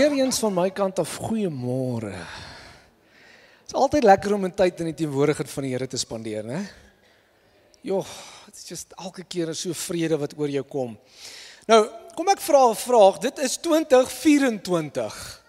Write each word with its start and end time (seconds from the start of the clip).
Weer 0.00 0.12
eens 0.16 0.38
van 0.40 0.54
my 0.56 0.70
kant 0.72 0.96
af 0.98 1.10
goeiemôre. 1.20 2.14
Dit 2.16 3.72
is 3.74 3.76
altyd 3.76 4.04
lekker 4.08 4.32
om 4.32 4.46
'n 4.46 4.54
tyd 4.54 4.78
in 4.80 4.86
die 4.88 4.94
teenwoordigheid 4.94 5.50
van 5.50 5.62
die 5.62 5.72
Here 5.72 5.86
te 5.86 5.96
spandeer, 5.96 6.44
né? 6.44 6.60
Jo, 7.80 8.04
dit 8.46 8.56
is 8.56 8.68
just 8.68 8.92
elke 8.96 9.24
keer 9.24 9.54
so 9.54 9.72
vrede 9.72 10.16
wat 10.18 10.32
oor 10.38 10.48
jou 10.48 10.62
kom. 10.62 10.98
Nou, 11.66 11.88
kom 12.14 12.28
ek 12.28 12.40
vra 12.40 12.70
'n 12.70 12.74
vraag. 12.74 13.18
Dit 13.18 13.38
is 13.38 13.56
2024. 13.56 15.44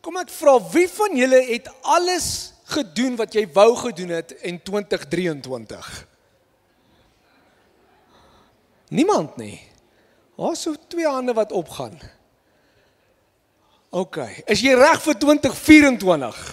Kom 0.00 0.16
ek 0.16 0.30
vra 0.30 0.70
wie 0.72 0.88
van 0.88 1.16
julle 1.16 1.42
het 1.52 1.70
alles 1.82 2.52
gedoen 2.64 3.16
wat 3.16 3.32
jy 3.32 3.46
wou 3.52 3.76
gedoen 3.76 4.08
het 4.08 4.30
in 4.42 4.62
2023? 4.62 6.06
Niemand 8.88 9.36
nie. 9.36 9.60
Daar's 10.36 10.62
so 10.62 10.74
twee 10.88 11.06
hande 11.06 11.32
wat 11.32 11.52
opgaan. 11.52 12.15
OK. 13.96 14.18
Is 14.50 14.60
jy 14.60 14.74
reg 14.76 15.00
vir 15.00 15.16
2024? 15.22 16.44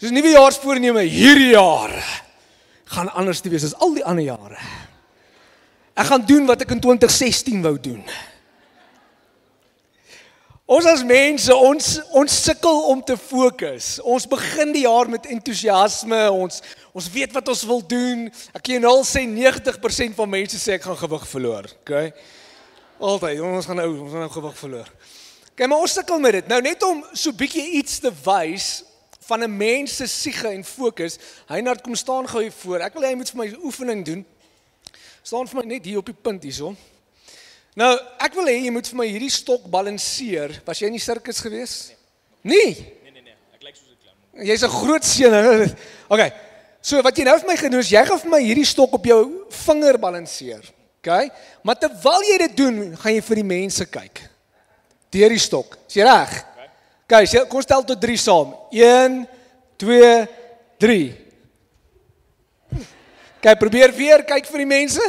Dis 0.00 0.14
nuwe 0.14 0.32
jaarsvoorneme 0.32 1.04
hierdie 1.04 1.52
jaar 1.52 1.92
gaan 2.88 3.10
anders 3.12 3.42
te 3.44 3.50
wees 3.52 3.66
as 3.66 3.76
al 3.84 3.92
die 3.98 4.04
ander 4.06 4.24
jare. 4.30 4.60
Ek 5.98 6.08
gaan 6.08 6.24
doen 6.24 6.46
wat 6.48 6.62
ek 6.64 6.72
in 6.72 6.80
2016 6.80 7.60
wou 7.66 7.74
doen. 7.82 8.00
Ons 10.68 10.88
as 10.88 11.02
mense, 11.04 11.52
ons 11.52 11.90
ons 12.16 12.38
sukkel 12.44 12.80
om 12.92 13.02
te 13.04 13.16
fokus. 13.20 13.96
Ons 14.04 14.28
begin 14.28 14.72
die 14.72 14.86
jaar 14.86 15.08
met 15.10 15.28
entoesiasme. 15.28 16.22
Ons 16.32 16.62
ons 16.96 17.12
weet 17.12 17.32
wat 17.36 17.52
ons 17.52 17.66
wil 17.68 17.84
doen. 17.92 18.26
Ek 18.56 18.64
kan 18.70 18.84
nou 18.84 18.94
al 19.00 19.06
sê 19.08 19.26
90% 19.28 20.16
van 20.16 20.32
mense 20.38 20.60
sê 20.60 20.78
ek 20.78 20.88
gaan 20.88 21.00
gewig 21.00 21.28
verloor, 21.28 21.68
okay? 21.82 22.12
Altyd, 22.98 23.40
ons 23.44 23.68
gaan 23.68 23.80
nou 23.82 23.90
ons 23.98 24.12
gaan 24.16 24.24
nou 24.24 24.32
gewig 24.32 24.60
verloor. 24.64 24.92
Kyk 25.58 25.66
maar 25.66 25.82
ons 25.82 25.96
sukkel 25.96 26.20
met 26.22 26.36
dit. 26.36 26.50
Nou 26.52 26.60
net 26.62 26.82
om 26.86 27.00
so 27.18 27.34
bietjie 27.34 27.64
iets 27.80 27.96
te 27.98 28.12
wys 28.22 28.66
van 29.26 29.42
'n 29.42 29.56
mens 29.56 29.96
se 29.96 30.06
siege 30.06 30.48
en 30.48 30.62
fokus. 30.64 31.18
Heinard 31.46 31.82
kom 31.82 31.94
staan 31.94 32.28
gou 32.28 32.42
hier 32.42 32.52
voor. 32.52 32.78
Ek 32.80 32.94
wil 32.94 33.02
hy 33.02 33.14
moet 33.14 33.30
vir 33.30 33.38
my 33.38 33.56
oefening 33.62 34.04
doen. 34.04 34.26
Staan 35.22 35.48
vir 35.48 35.56
my 35.60 35.66
net 35.66 35.84
hier 35.84 35.98
op 35.98 36.06
die 36.06 36.14
punt 36.14 36.42
hierso. 36.42 36.76
Nou, 37.74 37.98
ek 38.18 38.34
wil 38.34 38.46
hê 38.46 38.64
jy 38.64 38.70
moet 38.70 38.86
vir 38.88 38.96
my 38.96 39.06
hierdie 39.06 39.30
stok 39.30 39.66
balanseer. 39.70 40.62
Was 40.64 40.78
jy 40.78 40.86
in 40.86 40.92
die 40.92 41.02
sirkus 41.02 41.40
gewees? 41.40 41.92
Nee. 42.40 42.74
Nee 43.02 43.12
nee 43.12 43.22
nee, 43.22 43.36
ek 43.54 43.62
lyk 43.62 43.76
soos 43.76 43.90
'n 43.90 43.98
klam. 44.02 44.46
Jy's 44.46 44.62
'n 44.62 44.70
groot 44.70 45.04
seun. 45.04 45.76
Okay. 46.08 46.32
So 46.80 47.02
wat 47.02 47.16
jy 47.16 47.24
nou 47.24 47.38
vir 47.38 47.48
my 47.48 47.56
gedoen 47.56 47.80
is 47.80 47.90
jy 47.90 48.06
gaan 48.06 48.18
vir 48.18 48.30
my 48.30 48.40
hierdie 48.40 48.64
stok 48.64 48.92
op 48.92 49.04
jou 49.04 49.44
vinger 49.50 49.98
balanseer. 49.98 50.62
Okay? 50.98 51.30
Maar 51.62 51.78
terwyl 51.78 52.22
jy 52.22 52.38
dit 52.38 52.56
doen, 52.56 52.96
gaan 52.96 53.12
jy 53.12 53.22
vir 53.22 53.34
die 53.34 53.44
mense 53.44 53.84
kyk 53.84 54.37
deur 55.14 55.34
die 55.34 55.42
stok. 55.42 55.78
Is 55.88 55.98
jy 55.98 56.06
reg? 56.06 56.34
OK, 57.08 57.24
so 57.24 57.46
kom 57.48 57.62
stel 57.64 57.84
tot 57.88 58.00
3 58.00 58.18
saam. 58.20 58.52
1 58.74 59.22
2 59.80 60.26
3. 60.78 60.98
OK, 63.38 63.52
probeer 63.58 63.94
weer 63.96 64.24
kyk 64.26 64.50
vir 64.50 64.64
die 64.64 64.68
mense. 64.68 65.04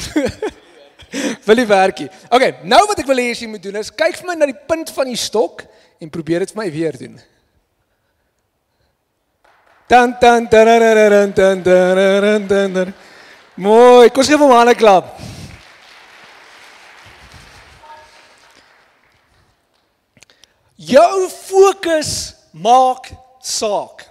wil 1.46 1.60
jy 1.62 1.66
werkie? 1.68 2.08
OK, 2.30 2.62
nou 2.66 2.80
wat 2.88 3.02
ek 3.02 3.08
wil 3.10 3.20
hê 3.22 3.30
jy 3.32 3.48
moet 3.50 3.62
doen 3.62 3.80
is 3.80 3.90
kyk 3.94 4.18
vir 4.20 4.30
my 4.30 4.38
na 4.38 4.48
die 4.50 4.60
punt 4.68 4.92
van 4.94 5.10
die 5.10 5.18
stok 5.18 5.64
en 6.00 6.12
probeer 6.12 6.44
dit 6.44 6.54
vir 6.54 6.62
my 6.62 6.68
weer 6.72 6.98
doen. 6.98 7.18
Dan 9.90 10.14
dan 10.20 10.46
dan 10.50 10.66
dan 11.34 11.62
dan 11.62 12.46
dan 12.46 12.72
dan. 12.72 12.94
Mooi, 13.54 14.08
kom 14.10 14.24
gee 14.24 14.38
vir 14.38 14.48
my 14.48 14.62
'n 14.70 14.74
klap. 14.78 15.29
Jou 20.80 21.28
fokus 21.28 22.32
maak 22.56 23.10
saak. 23.44 24.06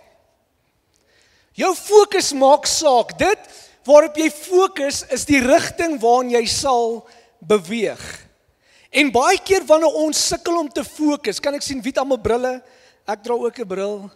Jou 1.58 1.74
fokus 1.74 2.30
maak 2.38 2.70
saak. 2.70 3.16
Dit 3.18 3.48
waarop 3.90 4.18
jy 4.22 4.30
fokus 4.30 5.02
is 5.10 5.26
die 5.26 5.42
rigting 5.42 5.98
waarna 6.02 6.38
jy 6.38 6.46
sal 6.52 7.02
beweeg. 7.42 8.04
En 8.94 9.10
baie 9.14 9.38
keer 9.42 9.66
wanneer 9.66 9.98
ons 10.02 10.22
sukkel 10.30 10.62
om 10.62 10.70
te 10.70 10.84
fokus, 10.86 11.42
kan 11.42 11.58
ek 11.58 11.66
sien 11.66 11.82
wie 11.82 11.94
het 11.94 12.02
almal 12.02 12.22
brille? 12.22 12.56
Ek 13.10 13.22
dra 13.26 13.34
ook 13.34 13.60
'n 13.60 13.68
bril. 13.68 14.10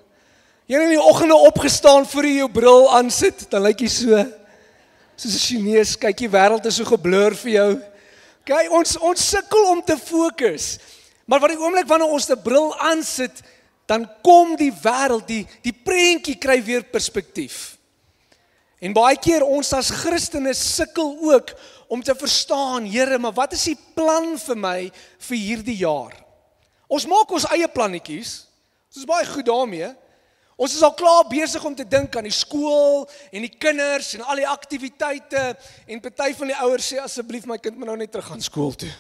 Jy 0.70 0.78
het 0.78 0.84
in 0.90 0.98
die 0.98 1.10
oggende 1.10 1.36
opgestaan 1.36 2.06
voor 2.06 2.24
jy 2.24 2.38
jou 2.38 2.50
bril 2.50 2.90
aansit, 2.94 3.50
dan 3.50 3.64
lyk 3.64 3.82
jy 3.82 3.90
so 3.90 4.26
soos 5.18 5.34
'n 5.34 5.46
Chinees, 5.46 5.96
kyk 5.98 6.18
die 6.18 6.30
wêreld 6.30 6.66
is 6.66 6.76
so 6.76 6.86
geblur 6.86 7.36
vir 7.36 7.52
jou. 7.52 7.82
Kyk, 8.46 8.72
ons 8.72 8.98
ons 8.98 9.30
sukkel 9.30 9.66
om 9.72 9.82
te 9.82 9.98
fokus. 9.98 10.80
Maar 11.26 11.40
wat 11.40 11.54
die 11.54 11.60
oomblik 11.60 11.88
wanneer 11.88 12.12
ons 12.12 12.30
'n 12.30 12.42
bril 12.42 12.78
aansit, 12.80 13.42
dan 13.86 14.10
kom 14.22 14.56
die 14.56 14.72
wêreld, 14.72 15.28
die 15.28 15.48
die 15.62 15.74
prentjie 15.74 16.38
kry 16.38 16.64
weer 16.64 16.84
perspektief. 16.84 17.78
En 18.80 18.94
baie 18.94 19.18
keer 19.18 19.46
ons 19.46 19.74
as 19.74 19.90
Christene 19.90 20.54
sukkel 20.54 21.18
ook 21.22 21.54
om 21.88 22.04
te 22.04 22.16
verstaan, 22.16 22.86
Here, 22.86 23.18
maar 23.18 23.34
wat 23.34 23.54
is 23.54 23.64
die 23.64 23.78
plan 23.96 24.38
vir 24.38 24.58
my 24.58 24.92
vir 25.18 25.38
hierdie 25.38 25.78
jaar? 25.78 26.12
Ons 26.88 27.06
maak 27.06 27.32
ons 27.32 27.48
eie 27.54 27.68
plannetjies. 27.68 28.48
Ons 28.92 28.98
is 28.98 29.06
baie 29.10 29.26
goed 29.26 29.46
daarmee. 29.46 29.94
Ons 30.60 30.76
is 30.76 30.84
al 30.86 30.94
klaar 30.94 31.24
besig 31.30 31.64
om 31.66 31.76
te 31.76 31.86
dink 31.88 32.16
aan 32.16 32.28
die 32.28 32.36
skool 32.36 33.08
en 33.32 33.42
die 33.42 33.56
kinders 33.58 34.12
en 34.14 34.22
al 34.22 34.44
die 34.44 34.48
aktiwiteite 34.48 35.42
en 35.88 36.04
party 36.04 36.30
van 36.38 36.52
die 36.52 36.60
ouers 36.62 36.92
sê 36.92 37.00
asseblief 37.02 37.48
my 37.50 37.58
kind 37.58 37.80
moet 37.80 37.90
nou 37.90 37.98
net 37.98 38.12
terug 38.14 38.30
gaan 38.30 38.44
skool 38.44 38.76
toe. 38.78 38.92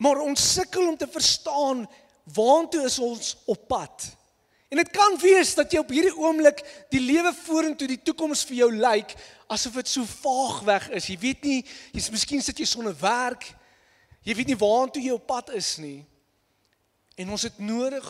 Maar 0.00 0.22
ons 0.24 0.46
sukkel 0.54 0.88
om 0.88 0.96
te 0.96 1.08
verstaan 1.10 1.84
waantoe 2.34 2.86
is 2.88 2.98
ons 2.98 3.36
op 3.50 3.66
pad. 3.68 4.06
En 4.70 4.78
dit 4.78 4.90
kan 4.94 5.16
wees 5.18 5.52
dat 5.58 5.72
jy 5.72 5.80
op 5.82 5.90
hierdie 5.90 6.14
oomblik 6.14 6.62
die 6.94 7.02
lewe 7.02 7.32
vorentoe, 7.34 7.88
die 7.90 8.02
toekoms 8.06 8.44
vir 8.48 8.62
jou 8.62 8.70
lyk 8.76 9.16
asof 9.50 9.80
dit 9.80 9.90
so 9.90 10.06
vaag 10.22 10.60
weg 10.68 10.86
is. 10.94 11.08
Jy 11.10 11.16
weet 11.18 11.48
nie, 11.48 11.58
jy's 11.90 12.10
miskien 12.14 12.42
sit 12.44 12.62
jy 12.62 12.68
sonder 12.70 12.94
werk. 13.00 13.48
Jy 14.22 14.36
weet 14.38 14.52
nie 14.52 14.60
waantoe 14.60 15.02
jy 15.02 15.16
op 15.16 15.26
pad 15.26 15.50
is 15.58 15.74
nie. 15.82 16.04
En 17.18 17.34
ons 17.34 17.44
het 17.48 17.58
nodig 17.58 18.06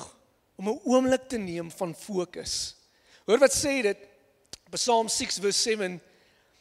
om 0.60 0.68
'n 0.68 0.80
oomblik 0.84 1.28
te 1.28 1.38
neem 1.38 1.70
van 1.70 1.94
fokus. 1.94 2.76
Hoor 3.24 3.38
wat 3.38 3.56
sê 3.56 3.80
dit? 3.82 3.98
Psalm 4.70 5.08
6 5.08 5.38
verse 5.38 5.62
7 5.62 6.00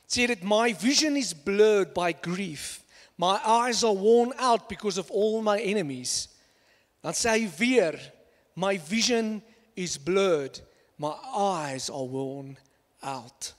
sê 0.07 0.28
dit 0.28 0.44
my 0.44 0.73
vision 0.73 1.18
is 1.18 1.34
blurred 1.34 1.94
by 1.94 2.16
grief. 2.22 2.81
My 3.19 3.35
eyes 3.44 3.84
are 3.84 3.94
worn 3.94 4.31
out 4.40 4.69
because 4.69 4.97
of 4.97 5.12
all 5.12 5.41
my 5.41 5.59
enemies. 5.59 6.30
Dan 7.03 7.12
sê 7.12 7.34
hy 7.35 7.50
weer, 7.59 8.00
my 8.56 8.78
vision 8.80 9.41
is 9.75 9.97
blurred. 10.00 10.62
My 10.96 11.12
eyes 11.35 11.90
are 11.91 12.07
worn 12.07 12.56
out. 13.03 13.52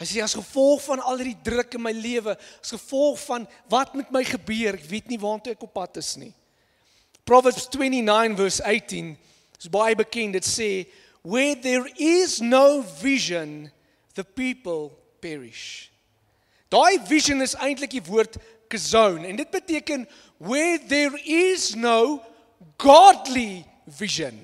Hy 0.00 0.08
sê 0.08 0.24
as 0.24 0.32
gevolg 0.36 0.80
van 0.86 1.04
al 1.04 1.20
die 1.20 1.36
druk 1.36 1.76
in 1.76 1.84
my 1.84 1.92
lewe, 1.92 2.32
as 2.64 2.72
gevolg 2.72 3.20
van 3.26 3.44
wat 3.68 3.92
met 3.92 4.08
my 4.08 4.24
gebeur, 4.24 4.80
ek 4.80 4.88
weet 4.88 5.12
nie 5.12 5.20
waartoe 5.20 5.52
ek 5.52 5.68
op 5.68 5.76
pad 5.76 6.00
is 6.00 6.14
nie. 6.16 6.32
Proverbs 7.28 7.68
29 7.68 8.40
verse 8.40 8.64
18 8.64 9.12
is 9.60 9.68
baie 9.68 9.92
bekend. 10.00 10.40
Dit 10.40 10.48
sê 10.48 10.70
where 11.20 11.60
there 11.60 11.84
is 12.00 12.40
no 12.40 12.80
vision, 13.04 13.68
the 14.16 14.24
people 14.24 14.96
perish. 15.20 15.91
Daai 16.72 16.96
vision 17.04 17.44
is 17.44 17.54
eintlik 17.60 17.98
die 17.98 18.06
woord 18.06 18.38
zone 18.80 19.26
en 19.28 19.36
dit 19.36 19.50
beteken 19.52 20.06
where 20.40 20.78
there 20.88 21.18
is 21.24 21.74
no 21.76 22.22
godly 22.80 23.66
vision 23.84 24.38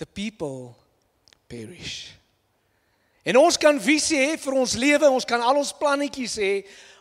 the 0.00 0.06
people 0.06 0.74
perish. 1.46 2.10
En 3.22 3.36
ons 3.36 3.58
kan 3.60 3.76
visie 3.78 4.18
hê 4.18 4.36
vir 4.40 4.56
ons 4.56 4.74
lewe, 4.80 5.10
ons 5.12 5.28
kan 5.28 5.42
al 5.44 5.60
ons 5.60 5.74
plannetjies 5.76 6.38
hê, 6.40 6.52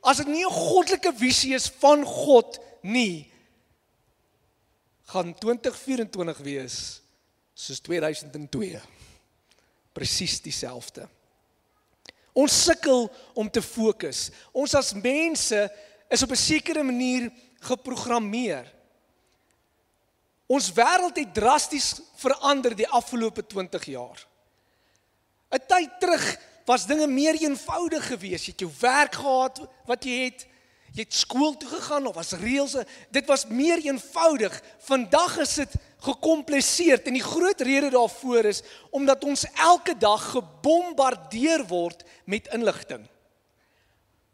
as 0.04 0.20
dit 0.20 0.28
nie 0.28 0.46
'n 0.46 0.52
goddelike 0.52 1.14
visie 1.16 1.56
is 1.56 1.70
van 1.80 2.04
God 2.04 2.60
nie, 2.84 3.32
gaan 5.08 5.34
2024 5.34 6.38
wees 6.44 7.02
soos 7.56 7.80
2002. 7.80 8.82
Presies 9.94 10.40
dieselfde. 10.42 11.08
Ons 12.34 12.64
sukkel 12.64 13.08
om 13.34 13.50
te 13.50 13.62
fokus. 13.62 14.30
Ons 14.52 14.76
as 14.76 14.94
mense 14.94 15.72
is 16.10 16.24
op 16.24 16.32
'n 16.32 16.36
sekere 16.36 16.84
manier 16.84 17.32
geprogrammeer. 17.60 18.66
Ons 20.48 20.72
wêreld 20.74 21.16
het 21.16 21.34
drasties 21.34 22.02
verander 22.16 22.76
die 22.76 22.88
afgelope 22.88 23.46
20 23.46 23.86
jaar. 23.86 24.28
'n 25.52 25.62
Tyd 25.68 26.00
terug 26.00 26.38
was 26.66 26.86
dinge 26.86 27.08
meer 27.08 27.36
eenvoudig 27.36 28.08
geweest. 28.08 28.46
Jy 28.46 28.52
het 28.52 28.60
jou 28.60 28.72
werk 28.80 29.16
gehad 29.16 29.62
wat 29.86 30.04
jy 30.04 30.26
het. 30.26 30.46
Jy 30.94 31.06
het 31.06 31.14
skool 31.14 31.54
toe 31.60 31.70
gegaan 31.70 32.08
of 32.10 32.18
was 32.18 32.34
reëls. 32.40 32.76
Dit 33.14 33.28
was 33.30 33.46
meer 33.48 33.82
eenvoudig. 33.86 34.56
Vandag 34.88 35.38
is 35.44 35.54
dit 35.62 35.78
gekompliseerd 36.06 37.08
en 37.08 37.18
die 37.18 37.24
groot 37.24 37.62
rede 37.62 37.92
daarvoor 37.94 38.50
is 38.50 38.62
omdat 38.96 39.24
ons 39.28 39.46
elke 39.60 39.96
dag 40.00 40.32
gebombardeer 40.32 41.66
word 41.68 42.06
met 42.26 42.48
inligting. 42.56 43.04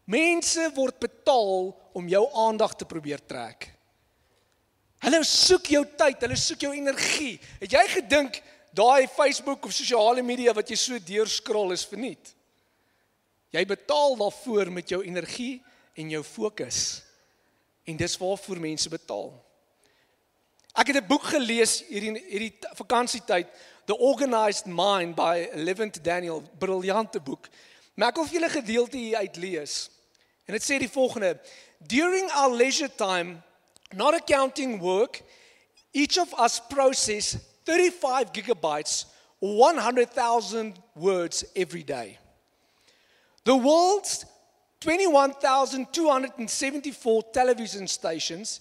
Mense 0.05 0.69
word 0.75 0.99
betaal 1.01 1.71
om 1.97 2.09
jou 2.09 2.25
aandag 2.45 2.75
te 2.77 2.85
probeer 2.85 3.23
trek. 3.25 3.71
Hulle 5.05 5.21
soek 5.27 5.71
jou 5.73 5.83
tyd, 5.97 6.21
hulle 6.21 6.37
soek 6.39 6.67
jou 6.67 6.73
energie. 6.73 7.35
Het 7.61 7.73
jy 7.77 7.83
gedink 7.97 8.39
daai 8.75 9.07
Facebook 9.09 9.65
of 9.65 9.73
sosiale 9.73 10.23
media 10.25 10.53
wat 10.53 10.69
jy 10.69 10.77
so 10.79 11.01
deurskrol 11.01 11.73
is 11.75 11.85
verniet? 11.89 12.31
Jy 13.55 13.63
betaal 13.65 14.17
daarvoor 14.19 14.71
met 14.73 14.89
jou 14.91 15.01
energie 15.05 15.63
en 15.95 16.09
jou 16.09 16.23
fokus. 16.23 17.01
En 17.83 17.97
dis 17.97 18.17
waarvoor 18.17 18.59
mense 18.59 18.89
betaal. 18.89 19.31
Ek 20.75 20.87
het 20.87 20.97
'n 21.03 21.07
boek 21.07 21.23
gelees 21.23 21.83
hierdie 21.87 22.23
hierdie 22.27 22.57
vakansietyd, 22.75 23.47
The 23.85 23.97
Organized 23.97 24.65
Mind 24.65 25.15
by 25.15 25.49
Levent 25.53 26.03
Daniel, 26.03 26.41
briljante 26.57 27.19
boek. 27.19 27.47
Maar 27.93 28.07
ek 28.07 28.15
wil 28.15 28.25
vir 28.25 28.33
julle 28.33 28.49
gedeelte 28.49 28.97
hier 28.97 29.17
uitlees. 29.17 29.89
En 30.45 30.53
dit 30.53 30.63
sê 30.63 30.77
die 30.77 30.89
volgende: 30.89 31.39
During 31.79 32.31
our 32.31 32.55
leisure 32.55 32.95
time, 32.95 33.41
not 33.93 34.13
accounting 34.13 34.79
work, 34.79 35.21
each 35.91 36.17
of 36.17 36.33
us 36.39 36.61
process 36.67 37.37
35 37.63 38.31
gigabytes 38.31 39.05
or 39.39 39.55
100,000 39.55 40.75
words 40.93 41.45
every 41.53 41.83
day. 41.83 42.19
The 43.43 43.55
world's 43.55 44.25
21,274 44.81 47.23
television 47.33 47.87
stations 47.87 48.59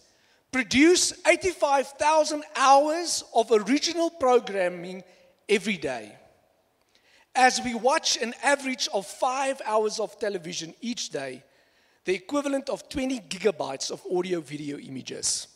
produce 0.52 1.12
85,000 1.26 2.44
hours 2.56 3.24
of 3.34 3.50
original 3.50 4.10
programming 4.10 5.02
every 5.48 5.76
day. 5.76 6.14
As 7.34 7.60
we 7.60 7.74
watch 7.74 8.16
an 8.22 8.32
average 8.42 8.88
of 8.94 9.06
five 9.06 9.60
hours 9.66 9.98
of 9.98 10.18
television 10.20 10.72
each 10.80 11.10
day, 11.10 11.42
the 12.04 12.14
equivalent 12.14 12.68
of 12.68 12.88
20 12.88 13.18
gigabytes 13.20 13.90
of 13.90 14.00
audio 14.14 14.40
video 14.40 14.78
images. 14.78 15.48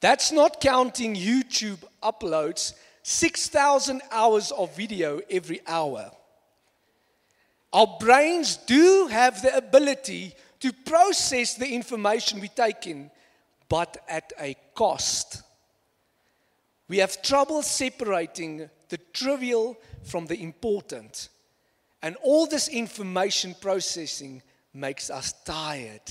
That's 0.00 0.32
not 0.32 0.60
counting 0.60 1.14
YouTube 1.14 1.78
uploads 2.02 2.74
6,000 3.02 4.02
hours 4.10 4.50
of 4.50 4.76
video 4.76 5.20
every 5.30 5.60
hour. 5.66 6.10
Our 7.72 7.96
brains 8.00 8.56
do 8.56 9.06
have 9.06 9.42
the 9.42 9.56
ability 9.56 10.34
to 10.60 10.72
process 10.72 11.54
the 11.54 11.72
information 11.72 12.40
we 12.40 12.48
take 12.48 12.86
in, 12.86 13.10
but 13.68 13.96
at 14.08 14.32
a 14.40 14.56
cost. 14.74 15.42
We 16.88 16.98
have 16.98 17.22
trouble 17.22 17.62
separating 17.62 18.68
the 18.88 18.98
trivial 19.12 19.78
from 20.02 20.26
the 20.26 20.42
important. 20.42 21.28
And 22.02 22.16
all 22.22 22.46
this 22.46 22.68
information 22.68 23.54
processing 23.60 24.42
makes 24.74 25.10
us 25.10 25.32
tired. 25.44 26.02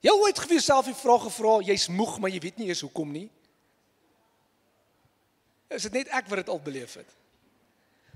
Jy 0.00 0.12
het 0.24 0.38
vir 0.40 0.56
jouself 0.56 0.86
die 0.88 0.96
vraag 0.96 1.26
gevra, 1.26 1.58
jy's 1.60 1.90
moeg, 1.92 2.14
maar 2.20 2.32
jy 2.32 2.40
weet 2.40 2.60
nie 2.60 2.70
eers 2.70 2.80
hoekom 2.86 3.10
nie? 3.12 3.26
Is 5.68 5.84
dit 5.86 5.98
net 5.98 6.12
ek 6.16 6.30
wat 6.30 6.40
dit 6.40 6.52
al 6.52 6.62
beleef 6.64 6.94
het? 6.96 7.19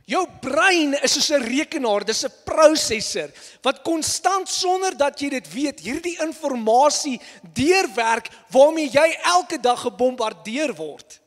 Jou 0.04 0.26
brein 0.40 0.92
is 1.00 1.14
soos 1.16 1.30
'n 1.32 1.42
rekenaar, 1.42 2.04
dis 2.04 2.24
'n 2.24 2.32
prosesser 2.44 3.32
wat 3.62 3.82
konstant 3.82 4.48
sonder 4.48 4.96
dat 4.96 5.20
jy 5.20 5.28
dit 5.28 5.52
weet, 5.52 5.80
hierdie 5.80 6.18
inligting 6.20 7.22
deurwerk 7.54 8.28
waarmee 8.50 8.90
jy 8.90 9.16
elke 9.24 9.60
dag 9.60 9.80
gebombardeer 9.80 10.74
word. 10.74 11.20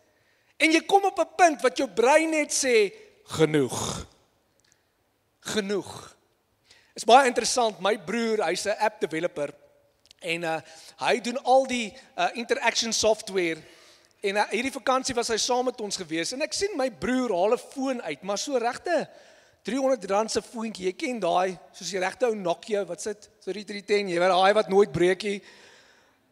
En 0.58 0.72
jy 0.72 0.82
kom 0.86 1.06
op 1.06 1.20
'n 1.20 1.36
punt 1.36 1.62
wat 1.62 1.78
jou 1.78 1.90
brein 1.90 2.30
net 2.30 2.54
sê 2.54 2.94
genoeg. 3.24 4.06
Genoeg. 5.40 6.16
Is 6.94 7.04
baie 7.04 7.28
interessant, 7.28 7.80
my 7.80 7.98
broer, 7.98 8.44
hy's 8.46 8.66
'n 8.66 8.78
app 8.80 9.00
developer 9.00 9.54
en 10.20 10.44
uh 10.44 10.62
hy 10.98 11.20
doen 11.22 11.38
al 11.44 11.68
die 11.68 11.94
uh 12.18 12.30
interaction 12.34 12.94
software 12.94 13.62
En 14.26 14.36
uh, 14.36 14.44
hierdie 14.50 14.74
vakansie 14.74 15.14
was 15.16 15.30
hy 15.30 15.38
saam 15.42 15.68
met 15.70 15.82
ons 15.82 16.00
gewees 16.00 16.34
en 16.34 16.42
ek 16.42 16.56
sien 16.58 16.74
my 16.78 16.90
broer 16.90 17.34
haal 17.36 17.54
'n 17.54 17.62
foon 17.62 18.02
uit, 18.02 18.22
maar 18.26 18.40
so 18.42 18.58
regte 18.58 19.08
300 19.68 20.10
rand 20.10 20.32
se 20.32 20.42
foontjie. 20.42 20.88
Jy 20.88 20.94
ken 20.94 21.20
daai, 21.20 21.58
soos 21.76 21.92
die 21.92 22.02
regte 22.02 22.26
ou 22.26 22.36
Nokia 22.36 22.86
wat 22.88 23.02
sit, 23.02 23.30
so 23.44 23.54
die 23.54 23.66
310, 23.68 24.10
jy 24.10 24.20
weet 24.20 24.34
daai 24.34 24.54
wat 24.54 24.70
nooit 24.70 24.92
breek 24.92 25.24
nie. 25.28 25.42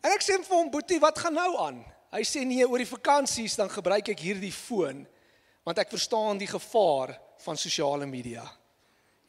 En 0.02 0.14
ek 0.16 0.24
sê 0.24 0.38
vir 0.40 0.56
hom, 0.56 0.72
"Boetie, 0.72 1.00
wat 1.00 1.20
gaan 1.20 1.34
nou 1.34 1.58
aan?" 1.58 1.86
Hy 2.12 2.24
sê, 2.24 2.46
"Nee, 2.46 2.68
oor 2.68 2.78
die 2.78 2.96
vakansies 2.98 3.56
dan 3.56 3.70
gebruik 3.70 4.10
ek 4.10 4.20
hierdie 4.20 4.54
foon 4.54 5.08
want 5.66 5.80
ek 5.80 5.90
verstaan 5.90 6.38
die 6.38 6.48
gevaar 6.48 7.20
van 7.38 7.58
sosiale 7.58 8.06
media 8.06 8.46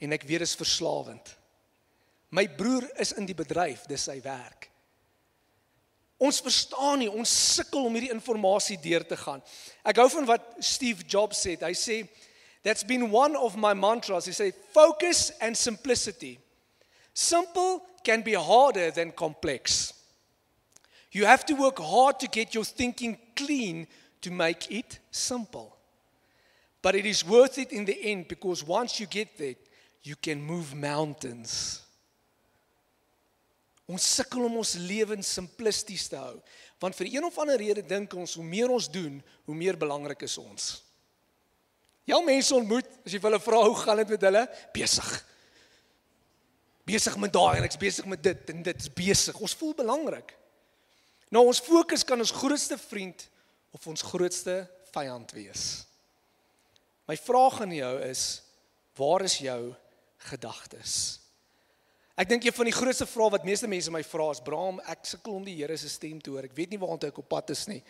en 0.00 0.12
ek 0.12 0.22
weet 0.22 0.38
dit 0.38 0.48
is 0.48 0.54
verslawend." 0.54 1.36
My 2.30 2.48
broer 2.48 2.90
is 2.98 3.12
in 3.12 3.26
die 3.26 3.34
bedryf, 3.34 3.86
dis 3.86 4.02
sy 4.02 4.20
werk. 4.20 4.70
Ons 6.18 6.40
verstaan 6.40 7.02
nie, 7.02 7.10
ons 7.12 7.28
sukkel 7.56 7.84
om 7.84 7.92
hierdie 7.92 8.12
inligting 8.14 8.80
deur 8.80 9.04
te 9.04 9.16
gaan. 9.20 9.42
Ek 9.84 9.98
hou 10.00 10.08
van 10.14 10.28
wat 10.30 10.46
Steve 10.64 11.04
Jobs 11.04 11.42
sê. 11.44 11.56
Hy 11.60 11.74
sê 11.76 11.98
that's 12.64 12.84
been 12.84 13.10
one 13.12 13.36
of 13.36 13.56
my 13.56 13.74
mantras. 13.74 14.26
He 14.26 14.32
say 14.32 14.52
focus 14.72 15.30
and 15.40 15.56
simplicity. 15.56 16.38
Simple 17.12 17.82
can 18.02 18.22
be 18.22 18.34
harder 18.34 18.90
than 18.90 19.12
complex. 19.12 19.92
You 21.12 21.26
have 21.26 21.46
to 21.46 21.54
work 21.54 21.78
hard 21.78 22.20
to 22.20 22.28
get 22.28 22.54
your 22.54 22.64
thinking 22.64 23.18
clean 23.34 23.86
to 24.22 24.30
make 24.30 24.70
it 24.70 24.98
simple. 25.10 25.76
But 26.82 26.94
it 26.94 27.06
is 27.06 27.24
worth 27.24 27.58
it 27.58 27.72
in 27.72 27.84
the 27.84 27.98
end 28.02 28.28
because 28.28 28.62
once 28.64 29.00
you 29.00 29.06
get 29.06 29.36
there, 29.38 29.54
you 30.02 30.14
can 30.16 30.42
move 30.42 30.74
mountains. 30.74 31.85
Ons 33.86 34.06
sukkel 34.16 34.48
om 34.48 34.58
ons 34.58 34.74
lewens 34.82 35.28
simplisties 35.38 36.08
te 36.10 36.18
hou. 36.18 36.34
Want 36.82 36.96
vir 36.98 37.12
een 37.12 37.26
of 37.26 37.36
ander 37.38 37.58
rede 37.60 37.84
dink 37.86 38.14
ons 38.18 38.34
hoe 38.34 38.44
meer 38.44 38.72
ons 38.72 38.88
doen, 38.90 39.20
hoe 39.46 39.56
meer 39.56 39.78
belangrik 39.78 40.24
is 40.26 40.34
ons. 40.42 40.72
Jou 42.06 42.18
mense 42.26 42.54
ontmoet, 42.54 42.88
as 43.06 43.14
jy 43.14 43.20
hulle 43.22 43.40
vra 43.42 43.62
hoe 43.64 43.78
gaan 43.78 44.02
dit 44.02 44.12
met 44.14 44.26
hulle? 44.28 44.42
Besig. 44.74 45.08
Besig 46.86 47.16
met 47.18 47.32
daai 47.34 47.58
en 47.58 47.66
ek's 47.66 47.78
besig 47.80 48.06
met 48.10 48.22
dit 48.22 48.52
en 48.52 48.62
dit 48.66 48.84
is 48.84 48.92
besig. 48.94 49.38
Ons 49.42 49.56
voel 49.58 49.74
belangrik. 49.78 50.34
Nou 51.34 51.42
ons 51.50 51.62
fokus 51.62 52.06
kan 52.06 52.22
ons 52.22 52.34
grootste 52.34 52.78
vriend 52.78 53.26
of 53.74 53.86
ons 53.90 54.06
grootste 54.06 54.60
vyand 54.94 55.34
wees. 55.34 55.64
My 57.06 57.18
vraag 57.18 57.60
aan 57.62 57.74
jou 57.74 57.92
is, 58.06 58.22
waar 58.98 59.22
is 59.26 59.38
jou 59.42 59.60
gedagtes? 60.30 61.25
Ek 62.16 62.28
dink 62.30 62.46
een 62.46 62.54
van 62.56 62.64
die 62.64 62.72
grootste 62.72 63.04
vrae 63.04 63.32
wat 63.34 63.44
meeste 63.44 63.68
mense 63.68 63.92
my 63.92 64.00
vra 64.02 64.30
is, 64.30 64.40
"Bram, 64.40 64.80
ek 64.80 65.04
sukkel 65.04 65.34
om 65.34 65.44
die 65.44 65.56
Here 65.56 65.76
se 65.76 65.88
stem 65.88 66.20
te 66.20 66.30
hoor. 66.30 66.44
Ek 66.44 66.56
weet 66.56 66.70
nie 66.70 66.78
waartoe 66.78 67.08
ek 67.08 67.18
op 67.18 67.28
pad 67.28 67.50
is 67.50 67.66
nie." 67.66 67.82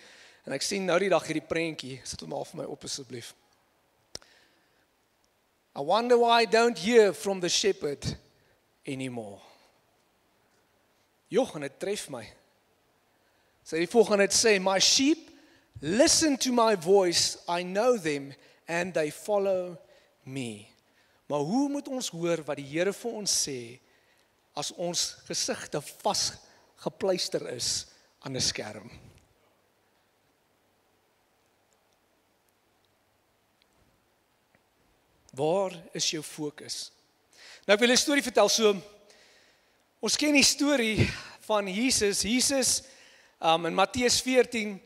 En 0.45 0.53
ek 0.53 0.63
sien 0.63 0.85
nou 0.85 0.99
die 0.99 1.09
dag 1.09 1.27
hierdie 1.27 1.47
prentjie, 1.47 2.01
sit 2.05 2.21
hom 2.21 2.33
af 2.33 2.51
vir 2.51 2.63
my 2.63 2.65
op 2.65 2.85
asseblief. 2.85 3.35
I 5.77 5.81
wonder 5.81 6.17
why 6.17 6.43
I 6.43 6.47
don't 6.47 6.79
hear 6.79 7.13
from 7.13 7.41
the 7.41 7.49
shepherd 7.49 8.17
anymore. 8.87 9.41
Johan 11.29 11.63
het 11.63 11.79
tref 11.79 12.09
my. 12.09 12.25
Sy 13.67 13.83
die 13.83 13.91
volgende 13.91 14.23
het 14.23 14.33
sê, 14.33 14.61
"My 14.61 14.79
sheep 14.79 15.31
listen 15.81 16.37
to 16.39 16.53
my 16.53 16.77
voice. 16.77 17.39
I 17.49 17.63
know 17.63 17.99
them 17.99 18.33
and 18.67 18.95
they 18.95 19.11
follow 19.11 19.77
me." 20.25 20.67
Maar 21.27 21.41
hoe 21.41 21.69
moet 21.69 21.89
ons 21.89 22.09
hoor 22.09 22.43
wat 22.45 22.57
die 22.57 22.67
Here 22.67 22.93
vir 22.93 23.13
ons 23.13 23.49
sê? 23.49 23.81
As 24.57 24.73
ons 24.81 25.03
gesigte 25.29 25.83
vasgepluister 26.01 27.45
is 27.53 27.87
aan 28.25 28.37
'n 28.37 28.41
skerm. 28.41 28.91
Waar 35.37 35.73
is 35.93 36.11
jou 36.11 36.23
fokus? 36.23 36.91
Nou 37.67 37.75
ek 37.75 37.81
wil 37.81 37.91
'n 37.91 37.97
storie 37.97 38.23
vertel 38.23 38.49
so. 38.49 38.75
Ons 40.01 40.17
ken 40.17 40.33
die 40.33 40.43
storie 40.43 41.11
van 41.41 41.69
Jesus. 41.69 42.23
Jesus 42.23 42.83
um 43.41 43.67
in 43.67 43.75
Matteus 43.75 44.21
14, 44.21 44.81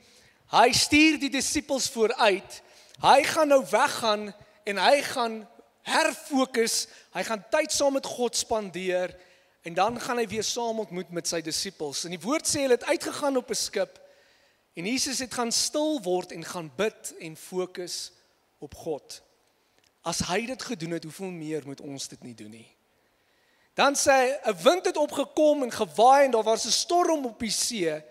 hy 0.50 0.72
stuur 0.72 1.18
die 1.18 1.30
disippels 1.30 1.88
vooruit. 1.90 2.62
Hy 3.00 3.22
gaan 3.22 3.48
nou 3.48 3.64
weggaan 3.70 4.34
en 4.64 4.76
hy 4.76 5.02
gaan 5.02 5.48
herfokus. 5.82 6.88
Hy 7.14 7.22
gaan 7.22 7.44
tyd 7.50 7.72
saam 7.72 7.92
met 7.92 8.06
God 8.06 8.36
spandeer 8.36 9.14
En 9.62 9.74
dan 9.74 10.00
gaan 10.00 10.16
hy 10.16 10.26
weer 10.28 10.44
saam 10.44 10.78
ontmoet 10.78 11.10
met 11.10 11.28
sy 11.28 11.40
disippels. 11.44 12.04
En 12.04 12.14
die 12.14 12.20
woord 12.20 12.48
sê 12.48 12.64
hulle 12.64 12.78
het 12.78 12.88
uitgegaan 12.88 13.36
op 13.36 13.50
'n 13.50 13.54
skip 13.54 14.00
en 14.72 14.86
Jesus 14.86 15.18
het 15.18 15.34
gaan 15.34 15.52
stil 15.52 16.00
word 16.02 16.32
en 16.32 16.44
gaan 16.44 16.72
bid 16.76 17.14
en 17.18 17.36
fokus 17.36 18.12
op 18.58 18.74
God. 18.74 19.22
As 20.02 20.18
hy 20.18 20.46
dit 20.46 20.62
gedoen 20.62 20.90
het, 20.90 21.04
hoeveel 21.04 21.30
meer 21.30 21.62
moet 21.66 21.80
ons 21.80 22.08
dit 22.08 22.22
nie 22.22 22.34
doen 22.34 22.50
nie? 22.50 22.76
Dan 23.74 23.94
sê 23.94 24.12
hy 24.12 24.50
'n 24.50 24.62
wind 24.62 24.84
het 24.84 24.96
opgekom 24.96 25.62
en 25.62 25.72
gewaai 25.72 26.24
en 26.24 26.30
daar 26.30 26.42
was 26.42 26.64
'n 26.64 26.70
storm 26.70 27.24
op 27.24 27.38
die 27.38 27.50
see. 27.50 28.02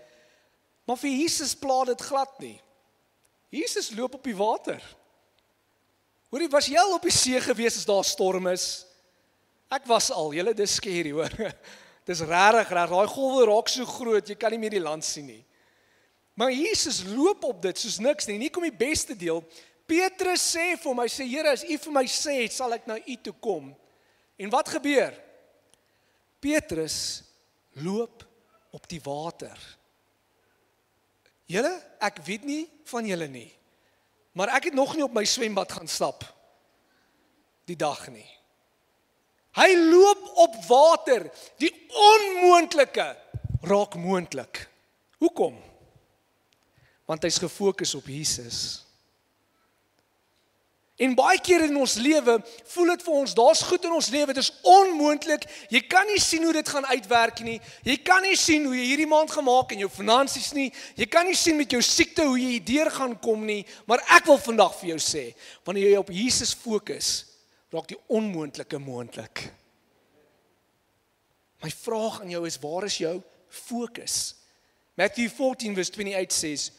Maar 0.86 0.98
vir 0.98 1.10
Jesus 1.10 1.56
pla 1.56 1.84
dit 1.84 2.02
glad 2.02 2.40
nie. 2.40 2.62
Jesus 3.50 3.90
loop 3.90 4.14
op 4.14 4.24
die 4.24 4.36
water. 4.36 4.82
Hoorie, 6.30 6.50
was 6.50 6.66
jy 6.66 6.78
al 6.78 6.94
op 6.94 7.02
die 7.02 7.12
see 7.12 7.42
gewees 7.42 7.78
as 7.78 7.86
daar 7.86 8.06
storm 8.06 8.48
is? 8.48 8.86
Ek 9.70 9.86
was 9.90 10.10
al, 10.12 10.34
julle 10.34 10.56
dis 10.58 10.80
skerry 10.80 11.14
hoor. 11.14 11.34
Dis 12.10 12.24
regtig 12.26 12.72
reg. 12.74 12.90
Daai 12.90 13.10
golwe 13.12 13.44
raak 13.46 13.68
so 13.70 13.86
groot, 13.86 14.26
jy 14.26 14.34
kan 14.40 14.50
nie 14.50 14.58
meer 14.58 14.74
die 14.74 14.82
land 14.82 15.06
sien 15.06 15.28
nie. 15.30 15.44
Maar 16.40 16.50
Jesus 16.56 17.04
loop 17.06 17.44
op 17.46 17.60
dit 17.62 17.78
soos 17.78 18.00
niks 18.02 18.26
nie. 18.26 18.40
Nie 18.42 18.50
kom 18.50 18.66
die 18.66 18.74
beste 18.74 19.14
deel. 19.14 19.44
Petrus 19.90 20.42
sê 20.56 20.72
vir 20.74 20.88
hom, 20.88 21.02
hy 21.04 21.10
sê 21.12 21.28
Here, 21.28 21.52
as 21.54 21.66
U 21.68 21.78
vir 21.84 21.94
my 21.94 22.06
sê, 22.10 22.40
sal 22.50 22.74
ek 22.74 22.88
na 22.90 22.98
U 22.98 23.18
toe 23.22 23.36
kom. 23.44 23.68
En 24.40 24.54
wat 24.54 24.72
gebeur? 24.74 25.14
Petrus 26.42 26.98
loop 27.84 28.24
op 28.74 28.90
die 28.90 29.02
water. 29.04 29.60
Julle, 31.50 31.76
ek 32.02 32.22
weet 32.26 32.46
nie 32.48 32.64
van 32.90 33.06
julle 33.10 33.28
nie. 33.30 33.50
Maar 34.38 34.56
ek 34.60 34.70
het 34.70 34.78
nog 34.78 34.96
nie 34.96 35.04
op 35.04 35.14
my 35.14 35.26
swembad 35.28 35.72
gaan 35.76 35.90
stap 35.90 36.24
die 37.70 37.78
dag 37.78 38.06
nie. 38.14 38.28
Hy 39.60 39.72
loop 39.76 40.28
op 40.46 40.60
water. 40.68 41.28
Die 41.60 41.72
onmoontlike 41.90 43.10
raak 43.68 43.96
moontlik. 44.00 44.66
Hoekom? 45.20 45.58
Want 47.10 47.26
hy's 47.26 47.42
gefokus 47.42 47.96
op 47.98 48.08
Jesus. 48.08 48.86
En 51.00 51.14
baie 51.16 51.40
keer 51.40 51.64
in 51.64 51.78
ons 51.80 51.94
lewe 51.96 52.34
voel 52.74 52.90
dit 52.92 53.04
vir 53.06 53.14
ons, 53.22 53.34
daar's 53.38 53.62
goed 53.64 53.86
in 53.88 53.94
ons 53.96 54.10
lewe, 54.12 54.34
dit 54.36 54.42
is 54.44 54.50
onmoontlik. 54.68 55.46
Jy 55.72 55.80
kan 55.88 56.04
nie 56.12 56.20
sien 56.20 56.44
hoe 56.44 56.52
dit 56.58 56.72
gaan 56.74 56.88
uitwerk 56.92 57.40
nie. 57.46 57.56
Jy 57.88 57.96
kan 58.04 58.20
nie 58.28 58.36
sien 58.40 58.68
hoe 58.68 58.76
jy 58.76 58.90
hierdie 58.90 59.08
maand 59.08 59.32
gemaak 59.32 59.72
en 59.72 59.86
jou 59.86 59.90
finansies 59.94 60.50
nie. 60.58 60.68
Jy 61.00 61.08
kan 61.08 61.24
nie 61.28 61.38
sien 61.40 61.56
met 61.56 61.72
jou 61.72 61.80
siekte 61.86 62.28
hoe 62.28 62.36
jy 62.36 62.58
hierdeur 62.58 62.92
gaan 62.98 63.16
kom 63.24 63.48
nie, 63.48 63.62
maar 63.88 64.04
ek 64.18 64.28
wil 64.28 64.42
vandag 64.44 64.76
vir 64.82 64.92
jou 64.92 65.00
sê, 65.08 65.24
wanneer 65.64 65.94
jy 65.94 66.02
op 66.04 66.12
Jesus 66.12 66.52
fokus, 66.52 67.14
raak 67.74 67.90
die 67.92 68.00
onmoontlike 68.08 68.80
moontlik. 68.82 69.46
My 71.60 71.72
vraag 71.74 72.22
aan 72.22 72.34
jou 72.34 72.46
is, 72.48 72.60
waar 72.60 72.88
is 72.88 72.98
jou 73.02 73.20
fokus? 73.48 74.36
Matthew 75.00 75.30
14 75.30 75.76
verse 75.76 75.92
28 75.96 76.36
says, 76.36 76.70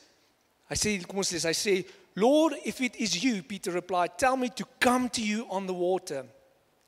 hy 0.71 0.77
sê 0.79 0.95
kom 1.07 1.21
ons 1.23 1.33
lees, 1.35 1.49
hy 1.49 1.57
sê 1.57 1.75
Lord, 2.19 2.57
if 2.67 2.81
it 2.81 2.97
is 2.97 3.23
you, 3.23 3.43
Peter 3.43 3.71
replied, 3.73 4.19
tell 4.19 4.37
me 4.37 4.51
to 4.51 4.67
come 4.81 5.09
to 5.11 5.23
you 5.23 5.47
on 5.49 5.67
the 5.67 5.75
water. 5.75 6.25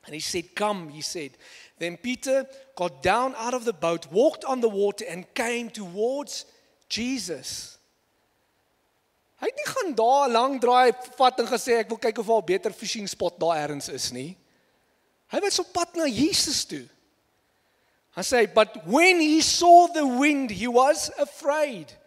And 0.04 0.14
he 0.14 0.20
said, 0.20 0.54
Come, 0.54 0.88
he 0.88 1.00
said. 1.00 1.30
Then 1.78 1.96
Peter 1.96 2.46
got 2.74 3.02
down 3.02 3.34
out 3.36 3.54
of 3.54 3.64
the 3.64 3.72
boat, 3.72 4.10
walked 4.10 4.44
on 4.44 4.60
the 4.60 4.68
water, 4.68 5.04
and 5.08 5.32
came 5.34 5.70
towards 5.70 6.44
Jesus. 6.88 7.78
Hy 9.42 9.50
het 9.50 9.58
nie 9.58 9.70
gaan 9.74 9.94
daar 9.98 10.28
lank 10.30 10.60
draai 10.62 10.92
vat 11.18 11.40
en 11.42 11.48
gesê 11.50 11.80
ek 11.82 11.90
wil 11.90 11.98
kyk 11.98 12.20
of 12.22 12.26
daar 12.30 12.42
'n 12.42 12.46
beter 12.46 12.72
fishing 12.72 13.08
spot 13.08 13.40
daar 13.40 13.58
ergens 13.58 13.88
is 13.88 14.12
nie. 14.12 14.36
Hy 15.32 15.40
was 15.40 15.58
op 15.58 15.72
pad 15.72 15.96
na 15.96 16.06
Jesus 16.06 16.64
toe. 16.64 16.88
Hy 18.14 18.22
sê, 18.22 18.54
"But 18.54 18.86
when 18.86 19.20
he 19.20 19.40
saw 19.40 19.88
the 19.88 20.06
wind, 20.06 20.50
he 20.50 20.68
was 20.68 21.10
afraid." 21.18 21.98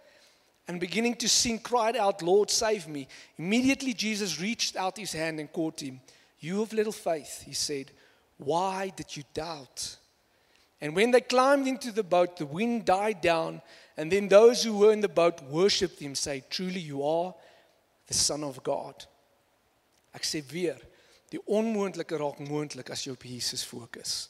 and 0.67 0.79
beginning 0.79 1.15
to 1.15 1.29
sink, 1.29 1.63
cried 1.63 1.95
out, 1.95 2.23
Lord, 2.23 2.49
save 2.49 2.87
me. 2.87 3.07
Immediately, 3.37 3.93
Jesus 3.93 4.41
reached 4.41 4.75
out 4.75 4.97
his 4.97 5.13
hand 5.13 5.39
and 5.39 5.51
caught 5.51 5.79
him. 5.79 6.01
You 6.39 6.63
of 6.63 6.73
little 6.73 6.91
faith, 6.91 7.43
he 7.45 7.53
said, 7.53 7.91
why 8.37 8.91
did 8.95 9.15
you 9.15 9.23
doubt? 9.33 9.97
And 10.81 10.95
when 10.95 11.11
they 11.11 11.21
climbed 11.21 11.67
into 11.67 11.91
the 11.91 12.03
boat, 12.03 12.37
the 12.37 12.45
wind 12.45 12.85
died 12.85 13.21
down, 13.21 13.61
and 13.97 14.11
then 14.11 14.27
those 14.27 14.63
who 14.63 14.77
were 14.77 14.91
in 14.91 15.01
the 15.01 15.09
boat 15.09 15.41
worshipped 15.43 15.99
him, 15.99 16.15
saying, 16.15 16.43
Truly, 16.49 16.79
you 16.79 17.03
are 17.03 17.33
the 18.07 18.13
Son 18.13 18.43
of 18.43 18.61
God. 18.63 19.05
Ek 20.15 20.23
sê 20.23 20.41
weer, 20.51 20.79
die 21.31 21.41
onmoontlike 21.51 22.15
raak 22.19 22.39
moontlik 22.47 22.91
as 22.93 23.03
jy 23.03 23.15
op 23.15 23.23
Jesus 23.27 23.65
fokus. 23.67 24.29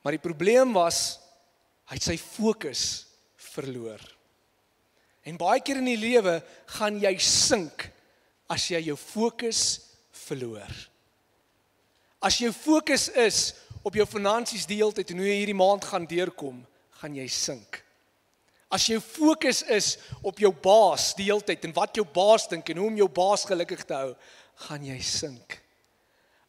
Maar 0.00 0.16
die 0.16 0.22
probleem 0.22 0.72
was 0.76 1.18
hy 1.88 1.98
het 1.98 2.06
sy 2.06 2.16
fokus 2.20 2.82
verloor. 3.50 4.00
En 5.28 5.36
baie 5.40 5.60
keer 5.64 5.80
in 5.80 5.90
die 5.90 6.00
lewe 6.00 6.38
gaan 6.78 7.00
jy 7.02 7.14
sink 7.20 7.88
as 8.48 8.68
jy 8.70 8.80
jou 8.86 8.96
fokus 8.96 9.62
verloor. 10.24 10.70
As 12.24 12.38
jou 12.40 12.52
fokus 12.54 13.08
is 13.12 13.42
op 13.84 13.96
jou 13.96 14.06
finansies 14.08 14.66
die 14.68 14.80
hele 14.80 14.94
tyd 14.96 15.12
en 15.12 15.20
hoe 15.22 15.28
jy 15.28 15.36
hierdie 15.42 15.58
maand 15.58 15.84
gaan 15.86 16.08
deurkom, 16.08 16.62
gaan 17.00 17.14
jy 17.16 17.28
sink. 17.30 17.82
As 18.68 18.84
jou 18.90 18.98
fokus 19.00 19.62
is 19.72 19.94
op 20.20 20.40
jou 20.42 20.50
baas 20.52 21.14
die 21.16 21.30
hele 21.30 21.44
tyd 21.44 21.64
en 21.64 21.72
wat 21.76 21.96
jou 21.96 22.04
baas 22.04 22.44
dink 22.50 22.68
en 22.68 22.82
hoe 22.82 22.90
om 22.90 22.98
jou 23.00 23.08
baas 23.08 23.46
gelukkig 23.48 23.86
te 23.88 23.96
hou, 23.96 24.10
gaan 24.68 24.84
jy 24.84 24.98
sink. 25.04 25.56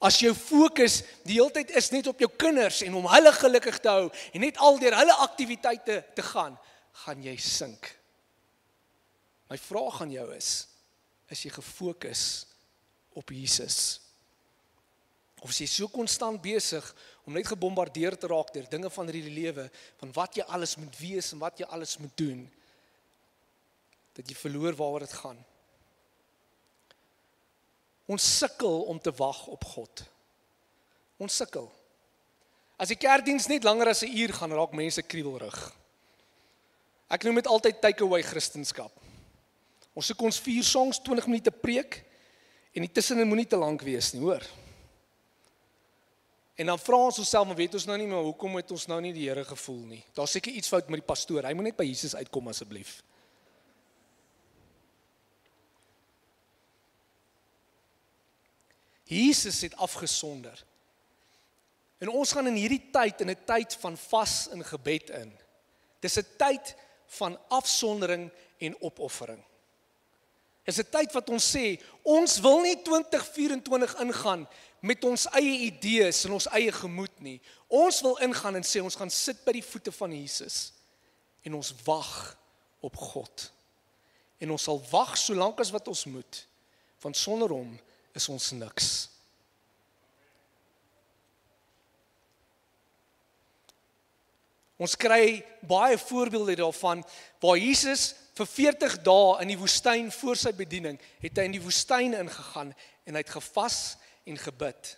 As 0.04 0.18
jou 0.24 0.32
fokus 0.36 1.02
die 1.28 1.38
hele 1.38 1.52
tyd 1.56 1.72
is 1.76 1.92
net 1.92 2.08
op 2.12 2.20
jou 2.20 2.30
kinders 2.40 2.82
en 2.84 2.98
om 3.00 3.08
hulle 3.12 3.32
gelukkig 3.36 3.80
te 3.84 3.92
hou 3.92 4.10
en 4.10 4.44
net 4.44 4.60
al 4.64 4.80
deur 4.80 4.96
hulle 5.00 5.16
aktiwiteite 5.28 6.02
te 6.16 6.28
gaan, 6.32 6.56
gaan 7.06 7.24
jy 7.24 7.36
sink. 7.40 7.88
My 9.50 9.58
vraag 9.58 10.04
aan 10.04 10.14
jou 10.14 10.28
is: 10.36 10.52
is 11.32 11.44
jy 11.46 11.52
gefokus 11.56 12.24
op 13.18 13.32
Jesus? 13.34 14.00
Of 15.40 15.52
is 15.54 15.64
jy 15.64 15.70
so 15.72 15.92
konstant 15.92 16.42
besig 16.44 16.84
om 17.30 17.38
net 17.38 17.48
gebombardeer 17.52 18.18
te 18.18 18.28
raak 18.28 18.50
deur 18.56 18.66
dinge 18.70 18.90
van 18.90 19.10
hierdie 19.12 19.36
lewe, 19.36 19.68
van 20.02 20.14
wat 20.18 20.40
jy 20.40 20.46
alles 20.50 20.74
moet 20.82 20.96
wees 20.98 21.30
en 21.36 21.42
wat 21.44 21.62
jy 21.62 21.68
alles 21.70 21.94
moet 22.02 22.16
doen, 22.18 22.42
dat 24.18 24.26
jy 24.26 24.36
verloor 24.36 24.74
waaroor 24.80 25.06
dit 25.06 25.14
gaan? 25.22 25.38
Ons 28.10 28.26
sukkel 28.40 28.82
om 28.90 28.98
te 28.98 29.14
wag 29.14 29.44
op 29.54 29.68
God. 29.76 30.02
Ons 31.22 31.38
sukkel. 31.38 31.70
As 32.82 32.90
die 32.90 32.98
kerkdiens 32.98 33.46
net 33.52 33.68
langer 33.68 33.92
as 33.92 34.02
'n 34.04 34.18
uur 34.18 34.34
gaan, 34.34 34.52
raak 34.52 34.74
mense 34.74 35.02
kriebelrig. 35.04 35.60
Ek 37.10 37.24
noem 37.24 37.36
dit 37.36 37.48
altyd 37.48 37.82
takeaway 37.82 38.24
Christendom. 38.24 38.90
Ons 39.94 40.06
soek 40.06 40.22
ons 40.22 40.40
vier 40.40 40.64
songs 40.64 41.00
20 41.00 41.28
minute 41.28 41.52
preek 41.52 42.04
en 42.74 42.82
die 42.82 42.92
tussenin 42.92 43.28
moenie 43.28 43.48
te 43.48 43.58
lank 43.58 43.82
wees 43.82 44.14
nie, 44.14 44.22
hoor. 44.22 44.44
En 46.60 46.66
dan 46.66 46.80
vra 46.80 46.98
ons 47.08 47.18
onsself, 47.18 47.48
maar 47.48 47.56
weet 47.56 47.74
ons 47.78 47.86
nou 47.88 47.96
nie 48.02 48.08
maar 48.12 48.26
hoekom 48.26 48.58
het 48.60 48.72
ons 48.76 48.84
nou 48.92 48.98
nie 49.00 49.14
die 49.16 49.30
Here 49.30 49.46
gevoel 49.48 49.84
nie? 49.94 50.00
Daar's 50.18 50.34
seker 50.36 50.52
iets 50.52 50.68
fout 50.68 50.90
met 50.92 51.00
die 51.00 51.08
pastoor. 51.08 51.46
Hy 51.48 51.54
moet 51.56 51.70
net 51.70 51.78
by 51.78 51.86
Jesus 51.88 52.18
uitkom 52.20 52.52
asseblief. 52.52 52.98
Jesus 59.08 59.62
het 59.64 59.78
afgesonder. 59.80 60.60
En 62.04 62.12
ons 62.12 62.36
gaan 62.36 62.52
in 62.52 62.60
hierdie 62.60 62.84
tyd 62.92 63.24
in 63.24 63.32
'n 63.32 63.46
tyd 63.48 63.80
van 63.80 63.96
vas 63.98 64.50
en 64.52 64.64
gebed 64.64 65.10
in. 65.16 65.32
Dis 66.04 66.20
'n 66.20 66.28
tyd 66.38 66.76
van 67.08 67.40
afsondering 67.48 68.32
en 68.60 68.82
opoffering 68.82 69.44
is 70.70 70.80
'n 70.80 70.90
tyd 70.90 71.12
wat 71.18 71.30
ons 71.30 71.46
sê 71.56 71.82
ons 72.04 72.40
wil 72.40 72.62
nie 72.62 72.78
2024 72.82 73.96
ingaan 74.06 74.48
met 74.82 75.04
ons 75.04 75.26
eie 75.40 75.56
idees 75.68 76.24
en 76.26 76.38
ons 76.38 76.50
eie 76.56 76.72
gemoed 76.72 77.22
nie. 77.24 77.38
Ons 77.68 78.02
wil 78.06 78.18
ingaan 78.26 78.60
en 78.60 78.66
sê 78.66 78.82
ons 78.84 78.96
gaan 78.96 79.12
sit 79.14 79.42
by 79.46 79.56
die 79.58 79.66
voete 79.66 79.92
van 79.96 80.14
Jesus 80.16 80.70
en 81.44 81.56
ons 81.60 81.74
wag 81.86 82.14
op 82.86 82.96
God. 82.96 83.50
En 84.40 84.56
ons 84.56 84.68
sal 84.70 84.80
wag 84.92 85.18
solank 85.20 85.60
as 85.60 85.74
wat 85.76 85.88
ons 85.92 86.06
moet 86.12 86.46
want 87.00 87.16
sonder 87.16 87.48
hom 87.56 87.78
is 88.12 88.26
ons 88.28 88.50
niks. 88.60 88.90
Ons 94.80 94.96
kry 95.00 95.42
baie 95.68 95.98
voorbeelde 96.00 96.58
daarvan 96.62 97.04
waar 97.44 97.60
Jesus 97.60 98.14
vir 98.36 98.48
40 98.48 98.98
dae 99.04 99.32
in 99.44 99.52
die 99.52 99.60
woestyn 99.60 100.08
voor 100.16 100.40
sy 100.40 100.54
bediening 100.56 101.00
het 101.20 101.40
hy 101.40 101.48
in 101.50 101.56
die 101.58 101.64
woestyn 101.64 102.16
ingegaan 102.16 102.72
en 103.04 103.18
hy 103.18 103.24
het 103.24 103.34
gevas 103.36 103.80
en 104.30 104.38
gebid. 104.38 104.96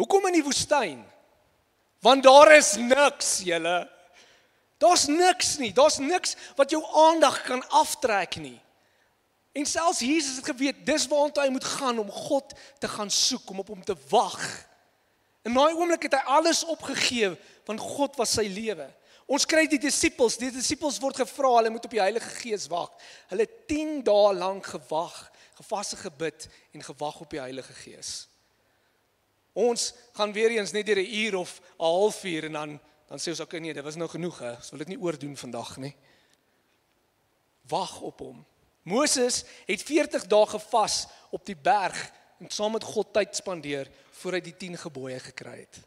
Hoekom 0.00 0.26
in 0.30 0.40
die 0.40 0.44
woestyn? 0.44 1.00
Want 2.00 2.24
daar 2.24 2.54
is 2.56 2.74
niks, 2.80 3.40
julle. 3.44 3.78
Daar's 4.80 5.06
niks 5.06 5.58
nie. 5.60 5.72
Daar's 5.76 5.98
niks 6.00 6.36
wat 6.56 6.72
jou 6.72 6.80
aandag 7.06 7.42
kan 7.44 7.60
aftrek 7.68 8.38
nie. 8.40 8.56
En 9.52 9.66
selfs 9.66 10.00
Jesus 10.00 10.36
het 10.36 10.46
geweet 10.46 10.86
dis 10.86 11.06
waartoe 11.10 11.44
hy 11.44 11.50
moet 11.52 11.66
gaan 11.66 11.98
om 11.98 12.10
God 12.10 12.54
te 12.78 12.88
gaan 12.88 13.10
soek, 13.10 13.50
om 13.50 13.60
op 13.60 13.74
hom 13.74 13.84
te 13.84 13.96
wag. 14.08 14.40
In 15.44 15.56
daai 15.56 15.74
oomblik 15.74 16.06
het 16.06 16.16
hy 16.16 16.22
alles 16.38 16.64
opgegee 16.64 17.34
want 17.68 17.82
God 17.82 18.16
was 18.18 18.32
sy 18.38 18.46
lewe. 18.50 18.86
Ons 19.30 19.46
kry 19.46 19.66
die 19.70 19.78
disippels, 19.78 20.38
die 20.40 20.50
disippels 20.50 20.98
word 21.02 21.20
gevra, 21.20 21.52
hulle 21.60 21.70
moet 21.70 21.84
op 21.86 21.92
die 21.92 22.02
Heilige 22.02 22.32
Gees 22.40 22.64
wag. 22.70 22.90
Hulle 23.30 23.46
10 23.70 24.00
dae 24.06 24.32
lank 24.34 24.72
gewag, 24.72 25.20
gevasse 25.60 25.98
gebid 26.00 26.48
en 26.74 26.82
gewag 26.82 27.20
op 27.22 27.30
die 27.30 27.42
Heilige 27.42 27.76
Gees. 27.84 28.29
Ons 29.52 29.94
gaan 30.12 30.32
weer 30.32 30.50
eens 30.50 30.72
net 30.72 30.86
deur 30.86 30.98
'n 31.02 31.14
uur 31.14 31.36
of 31.36 31.60
'n 31.60 31.84
halfuur 31.84 32.44
en 32.44 32.52
dan 32.52 32.80
dan 33.08 33.18
sê 33.18 33.28
ons 33.28 33.40
okay 33.40 33.58
nee, 33.58 33.74
dit 33.74 33.84
was 33.84 33.96
nou 33.96 34.08
genoeg 34.08 34.38
hè. 34.38 34.54
Ons 34.54 34.70
wil 34.70 34.78
dit 34.78 34.88
nie 34.88 35.00
oordoen 35.00 35.36
vandag 35.36 35.76
nie. 35.76 35.96
Wag 37.66 38.00
op 38.00 38.18
hom. 38.18 38.46
Moses 38.82 39.44
het 39.66 39.82
40 39.82 40.26
dae 40.26 40.46
gevas 40.46 41.06
op 41.30 41.46
die 41.46 41.56
berg 41.56 42.12
en 42.38 42.50
saam 42.50 42.72
met 42.72 42.84
God 42.84 43.12
tyd 43.12 43.36
spandeer 43.36 43.90
voordat 44.10 44.44
hy 44.44 44.50
die 44.50 44.68
10 44.68 44.78
gebooie 44.78 45.18
gekry 45.18 45.58
het. 45.58 45.80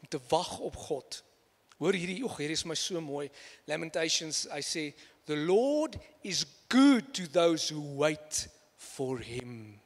Om 0.00 0.08
te 0.08 0.20
wag 0.28 0.58
op 0.58 0.76
God 0.76 1.24
Hoor 1.78 1.94
hierdie, 1.94 2.24
oeg, 2.26 2.40
hierdie 2.42 2.56
is 2.58 2.66
my 2.66 2.74
so 2.74 3.00
mooi. 3.02 3.28
Lamentations, 3.70 4.46
I 4.50 4.62
say, 4.66 4.94
the 5.30 5.36
Lord 5.36 5.94
is 6.26 6.44
good 6.68 7.12
to 7.14 7.28
those 7.30 7.68
who 7.70 7.80
wait 8.00 8.48
for 8.76 9.18
him. 9.22 9.78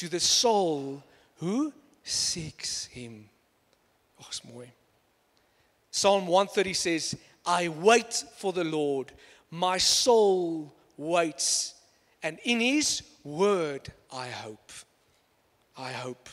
To 0.00 0.08
the 0.08 0.18
soul 0.18 1.02
who 1.36 1.74
seeks 2.02 2.86
him. 2.86 3.28
Ag, 4.18 4.32
is 4.32 4.40
mooi. 4.40 4.68
Psalm 5.90 6.26
130 6.26 6.72
says, 6.72 7.16
I 7.44 7.68
wait 7.68 8.24
for 8.38 8.54
the 8.54 8.64
Lord. 8.64 9.12
My 9.50 9.76
soul 9.76 10.72
waits, 10.96 11.74
and 12.22 12.38
in 12.44 12.60
his 12.60 13.02
word 13.24 13.92
I 14.10 14.28
hope. 14.28 14.72
I 15.76 15.92
hope. 15.92 16.30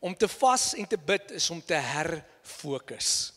Om 0.00 0.14
te 0.14 0.28
vas 0.28 0.74
en 0.74 0.86
te 0.86 0.96
bid 0.96 1.30
is 1.30 1.50
om 1.50 1.60
te 1.60 1.74
herfokus. 1.74 3.32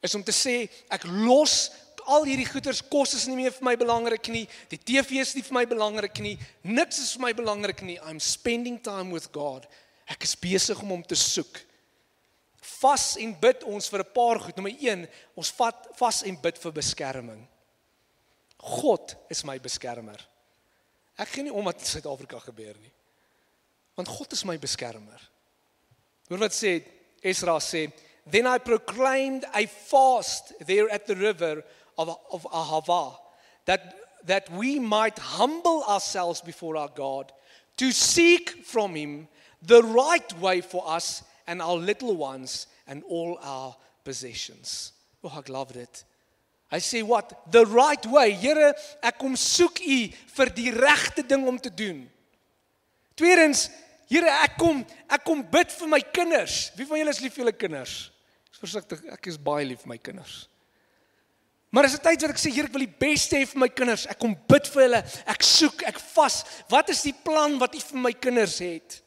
Is 0.00 0.14
om 0.14 0.22
te 0.22 0.30
sê 0.30 0.68
ek 0.94 1.10
los 1.10 1.72
al 2.06 2.26
hierdie 2.28 2.46
goeders 2.48 2.82
kos 2.82 3.14
is 3.18 3.26
nie 3.28 3.36
meer 3.36 3.54
vir 3.54 3.64
my 3.66 3.74
belangrik 3.78 4.28
nie. 4.32 4.44
Die 4.70 4.78
TV 4.78 5.20
is 5.22 5.34
nie 5.36 5.44
vir 5.46 5.56
my 5.58 5.64
belangrik 5.68 6.20
nie. 6.22 6.36
Niks 6.62 7.00
is 7.02 7.14
vir 7.16 7.26
my 7.26 7.32
belangrik 7.36 7.82
nie. 7.82 7.98
I'm 8.02 8.20
spending 8.20 8.78
time 8.82 9.10
with 9.14 9.30
God. 9.34 9.66
Ek 10.06 10.22
is 10.22 10.36
besig 10.38 10.80
om 10.82 10.94
hom 10.94 11.02
te 11.02 11.18
soek. 11.18 11.58
Vas 12.80 13.14
en 13.22 13.34
bid 13.40 13.62
ons 13.66 13.88
vir 13.88 14.00
'n 14.00 14.12
paar 14.14 14.38
goed. 14.38 14.56
Nommer 14.56 14.74
1, 14.78 15.08
ons 15.36 15.50
vat 15.50 15.88
vas 15.98 16.22
en 16.22 16.36
bid 16.42 16.58
vir 16.58 16.72
beskerming. 16.72 17.46
God 18.58 19.14
is 19.30 19.44
my 19.44 19.58
beskermer. 19.58 20.18
Ek 21.18 21.28
gee 21.28 21.42
nie 21.42 21.54
om 21.54 21.64
wat 21.64 21.80
in 21.80 21.88
Suid-Afrika 21.88 22.38
gebeur 22.38 22.74
nie. 22.80 22.92
Want 23.96 24.08
God 24.08 24.32
is 24.32 24.44
my 24.44 24.56
beskermer. 24.58 25.20
Hoor 26.28 26.38
wat 26.38 26.52
sê 26.52 26.82
Esra 27.22 27.58
sê, 27.58 27.92
"Then 28.26 28.46
I 28.46 28.58
proclaimed 28.58 29.44
a 29.54 29.66
fast 29.66 30.52
there 30.66 30.90
at 30.92 31.06
the 31.06 31.14
river 31.14 31.64
of 31.98 32.16
of 32.30 32.46
Ahava 32.52 33.16
that 33.64 33.94
that 34.24 34.50
we 34.50 34.78
might 34.78 35.18
humble 35.18 35.84
ourselves 35.84 36.40
before 36.40 36.76
our 36.76 36.88
God 36.88 37.32
to 37.76 37.92
seek 37.92 38.64
from 38.64 38.94
him 38.94 39.28
the 39.62 39.82
right 39.82 40.32
way 40.40 40.60
for 40.60 40.82
us 40.86 41.22
and 41.46 41.62
our 41.62 41.76
little 41.76 42.16
ones 42.16 42.66
and 42.86 43.02
all 43.04 43.38
our 43.42 43.76
possessions." 44.04 44.92
Oh, 45.24 45.38
ek 45.38 45.48
love 45.48 45.72
dit. 45.72 46.04
Hy 46.70 46.78
sê 46.78 47.02
wat? 47.06 47.32
The 47.50 47.64
right 47.66 48.04
way. 48.06 48.30
Here, 48.32 48.74
ek 49.02 49.18
kom 49.18 49.34
soek 49.34 49.80
U 49.82 49.98
vir 50.36 50.52
die 50.54 50.70
regte 50.70 51.22
ding 51.26 51.46
om 51.46 51.58
te 51.58 51.70
doen. 51.70 52.04
Tweedens, 53.16 53.68
Here, 54.06 54.30
ek 54.44 54.54
kom 54.60 54.84
ek 55.10 55.24
kom 55.26 55.42
bid 55.50 55.72
vir 55.74 55.90
my 55.90 55.98
kinders. 56.14 56.68
Wie 56.78 56.86
van 56.86 57.00
julle 57.00 57.14
is 57.14 57.22
lief 57.24 57.34
vir 57.34 57.42
julle 57.44 57.56
kinders? 57.58 57.94
Ek 58.46 58.54
is 58.54 58.62
versigtig, 58.62 59.02
ek 59.16 59.30
is 59.32 59.38
baie 59.48 59.66
lief 59.66 59.82
vir 59.82 59.92
my 59.96 59.98
kinders. 59.98 60.44
Maar 61.74 61.88
as 61.88 61.96
dit 61.96 62.04
tyd 62.06 62.22
wat 62.22 62.32
ek 62.32 62.40
sê 62.40 62.52
Here, 62.54 62.68
ek 62.70 62.76
wil 62.76 62.86
die 62.86 62.98
beste 63.00 63.38
hê 63.38 63.46
vir 63.48 63.60
my 63.60 63.68
kinders. 63.72 64.06
Ek 64.10 64.18
kom 64.22 64.36
bid 64.48 64.68
vir 64.72 64.86
hulle. 64.86 65.00
Ek 65.28 65.44
soek, 65.44 65.82
ek 65.90 65.98
vas. 66.14 66.40
Wat 66.70 66.92
is 66.94 67.02
die 67.08 67.14
plan 67.26 67.58
wat 67.60 67.74
U 67.74 67.82
vir 67.90 68.02
my 68.06 68.12
kinders 68.14 68.60
het? 68.64 69.00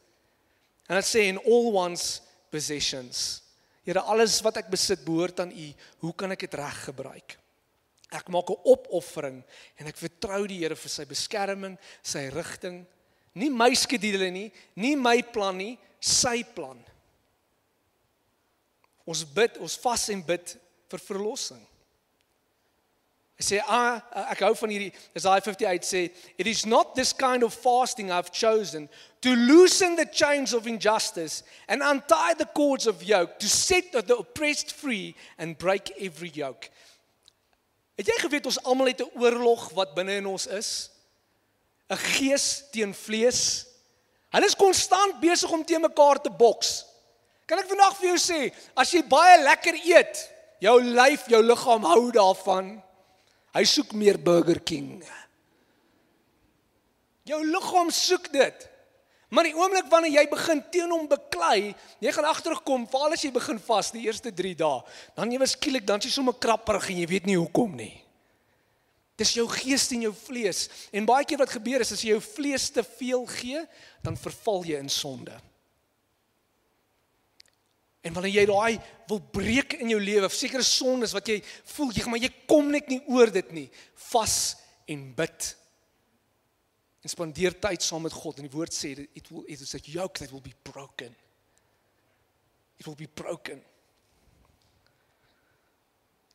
En 0.90 0.98
dit 0.98 1.08
sê 1.08 1.28
in 1.30 1.40
all 1.40 1.70
one's 1.72 2.20
possessions. 2.52 3.40
Here, 3.86 4.02
alles 4.12 4.36
wat 4.44 4.60
ek 4.60 4.70
besit 4.72 5.04
behoort 5.06 5.40
aan 5.42 5.54
U. 5.54 5.68
Hoe 6.04 6.12
kan 6.18 6.36
ek 6.36 6.44
dit 6.44 6.58
reg 6.60 6.84
gebruik? 6.90 7.38
Ek 8.10 8.28
maak 8.28 8.50
'n 8.50 8.62
opoffering 8.66 9.42
en 9.78 9.86
ek 9.86 9.96
vertrou 9.96 10.46
die 10.46 10.58
Here 10.58 10.74
vir 10.74 10.90
sy 10.90 11.04
beskerming, 11.04 11.78
sy 12.02 12.28
rigting. 12.28 12.86
Nie 13.34 13.50
my 13.50 13.70
skedule 13.74 14.30
nie, 14.30 14.50
nie 14.74 14.96
my 14.96 15.22
plan 15.22 15.56
nie, 15.56 15.78
sy 16.00 16.42
plan. 16.42 16.78
Ons 19.06 19.24
bid, 19.24 19.58
ons 19.58 19.76
vas 19.76 20.08
en 20.10 20.22
bid 20.22 20.56
vir 20.90 20.98
verlossing. 20.98 21.62
Hy 23.40 23.44
sê 23.46 23.58
ah, 23.72 24.02
ek 24.28 24.42
hou 24.44 24.52
van 24.52 24.72
hierdie 24.74 24.90
Isaiah 25.16 25.40
58 25.40 25.86
sê 25.88 26.00
it 26.36 26.46
is 26.46 26.66
not 26.68 26.92
this 26.92 27.14
kind 27.16 27.40
of 27.40 27.54
fasting 27.56 28.10
I've 28.12 28.28
chosen 28.28 28.84
to 29.24 29.32
loosen 29.32 29.96
the 29.96 30.04
chains 30.04 30.52
of 30.52 30.66
injustice 30.66 31.42
and 31.66 31.80
untie 31.80 32.34
the 32.36 32.44
cords 32.44 32.86
of 32.86 33.00
yoke 33.02 33.38
to 33.40 33.48
set 33.48 33.92
the 33.92 34.16
oppressed 34.16 34.76
free 34.76 35.16
and 35.38 35.56
break 35.56 35.88
every 35.96 36.28
yoke. 36.34 36.68
Het 37.96 38.12
jy 38.12 38.18
geweet 38.26 38.50
ons 38.52 38.60
almal 38.68 38.92
het 38.92 39.00
'n 39.00 39.08
oorlog 39.16 39.70
wat 39.72 39.96
binne 39.96 40.20
in 40.20 40.28
ons 40.28 40.46
is? 40.46 40.90
'n 41.88 41.96
Gees 41.96 42.68
teen 42.70 42.92
vlees. 42.92 43.64
Hulle 44.36 44.46
is 44.46 44.54
konstant 44.54 45.16
besig 45.20 45.50
om 45.50 45.64
teen 45.64 45.80
mekaar 45.80 46.20
te 46.20 46.30
boks. 46.30 46.84
Kan 47.46 47.58
ek 47.58 47.72
vandag 47.72 47.96
vir 47.96 48.08
jou 48.12 48.20
sê, 48.20 48.52
as 48.76 48.92
jy 48.92 49.00
baie 49.02 49.40
lekker 49.42 49.74
eet, 49.80 50.28
jou 50.60 50.76
lyf, 50.82 51.24
jou 51.26 51.42
liggaam 51.42 51.82
hou 51.88 52.10
daarvan. 52.12 52.82
Hy 53.56 53.64
soek 53.66 53.94
meer 53.98 54.18
Burger 54.22 54.60
King. 54.62 55.00
Jou 57.26 57.40
liggaam 57.46 57.90
soek 57.94 58.30
dit. 58.32 58.66
Maar 59.30 59.46
die 59.46 59.54
oomblik 59.54 59.86
wanneer 59.90 60.16
jy 60.18 60.24
begin 60.30 60.60
teen 60.74 60.90
hom 60.90 61.06
beklei, 61.10 61.70
jy 62.02 62.12
gaan 62.14 62.26
agterkom, 62.26 62.86
veral 62.90 63.14
as 63.14 63.22
jy 63.22 63.30
begin 63.34 63.60
vas 63.62 63.92
die 63.94 64.02
eerste 64.08 64.32
3 64.34 64.56
dae, 64.58 64.80
dan 65.14 65.30
jy 65.30 65.46
skielik 65.46 65.86
dan 65.86 66.02
jy 66.02 66.10
sommer 66.10 66.34
krapperig 66.34 66.88
en 66.90 66.98
jy 66.98 67.10
weet 67.12 67.28
nie 67.30 67.38
hoekom 67.38 67.76
nie. 67.78 67.92
Dis 69.20 69.36
jou 69.36 69.44
gees 69.52 69.84
en 69.94 70.08
jou 70.08 70.12
vlees. 70.16 70.64
En 70.90 71.06
baie 71.06 71.26
keer 71.28 71.38
wat 71.38 71.52
gebeur 71.52 71.84
is 71.84 71.92
as 71.94 72.02
jy 72.02 72.16
jou 72.16 72.22
vlees 72.24 72.70
te 72.74 72.82
veel 72.96 73.22
gee, 73.36 73.62
dan 74.02 74.18
verval 74.18 74.66
jy 74.66 74.80
in 74.82 74.90
sonde. 74.90 75.36
En 78.00 78.14
wanneer 78.16 78.40
jy 78.40 78.44
daai 78.48 78.80
wil 79.10 79.20
breek 79.34 79.76
in 79.82 79.92
jou 79.92 80.00
lewe, 80.00 80.28
sekere 80.32 80.64
sondes 80.64 81.12
wat 81.12 81.28
jy 81.28 81.38
voel, 81.74 81.92
jy 81.92 82.04
maar 82.08 82.22
jy 82.22 82.30
kom 82.48 82.70
net 82.72 82.88
nie 82.88 83.00
oor 83.12 83.32
dit 83.32 83.50
nie, 83.52 83.66
vas 84.08 84.36
en 84.88 85.02
bid. 85.16 85.48
En 87.04 87.12
spandeer 87.12 87.56
tyd 87.60 87.84
saam 87.84 88.04
met 88.04 88.16
God. 88.16 88.40
En 88.40 88.48
die 88.48 88.52
woord 88.52 88.76
sê 88.76 88.94
it 88.96 89.28
will 89.32 89.44
it 89.48 89.60
is 89.60 89.74
a 89.76 89.82
yoke 89.84 90.20
that 90.20 90.32
will 90.32 90.44
be 90.44 90.56
broken. 90.64 91.12
It 92.80 92.88
will 92.88 92.96
be 92.96 93.08
broken. 93.08 93.60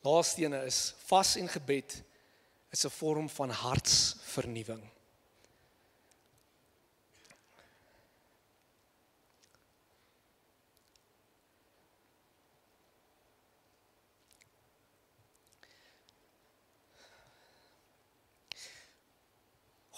Laastene 0.06 0.62
is 0.66 0.94
vas 1.08 1.34
en 1.36 1.48
gebed 1.50 2.02
is 2.70 2.84
'n 2.86 2.94
vorm 2.94 3.28
van 3.28 3.50
hartsvernuwing 3.50 4.84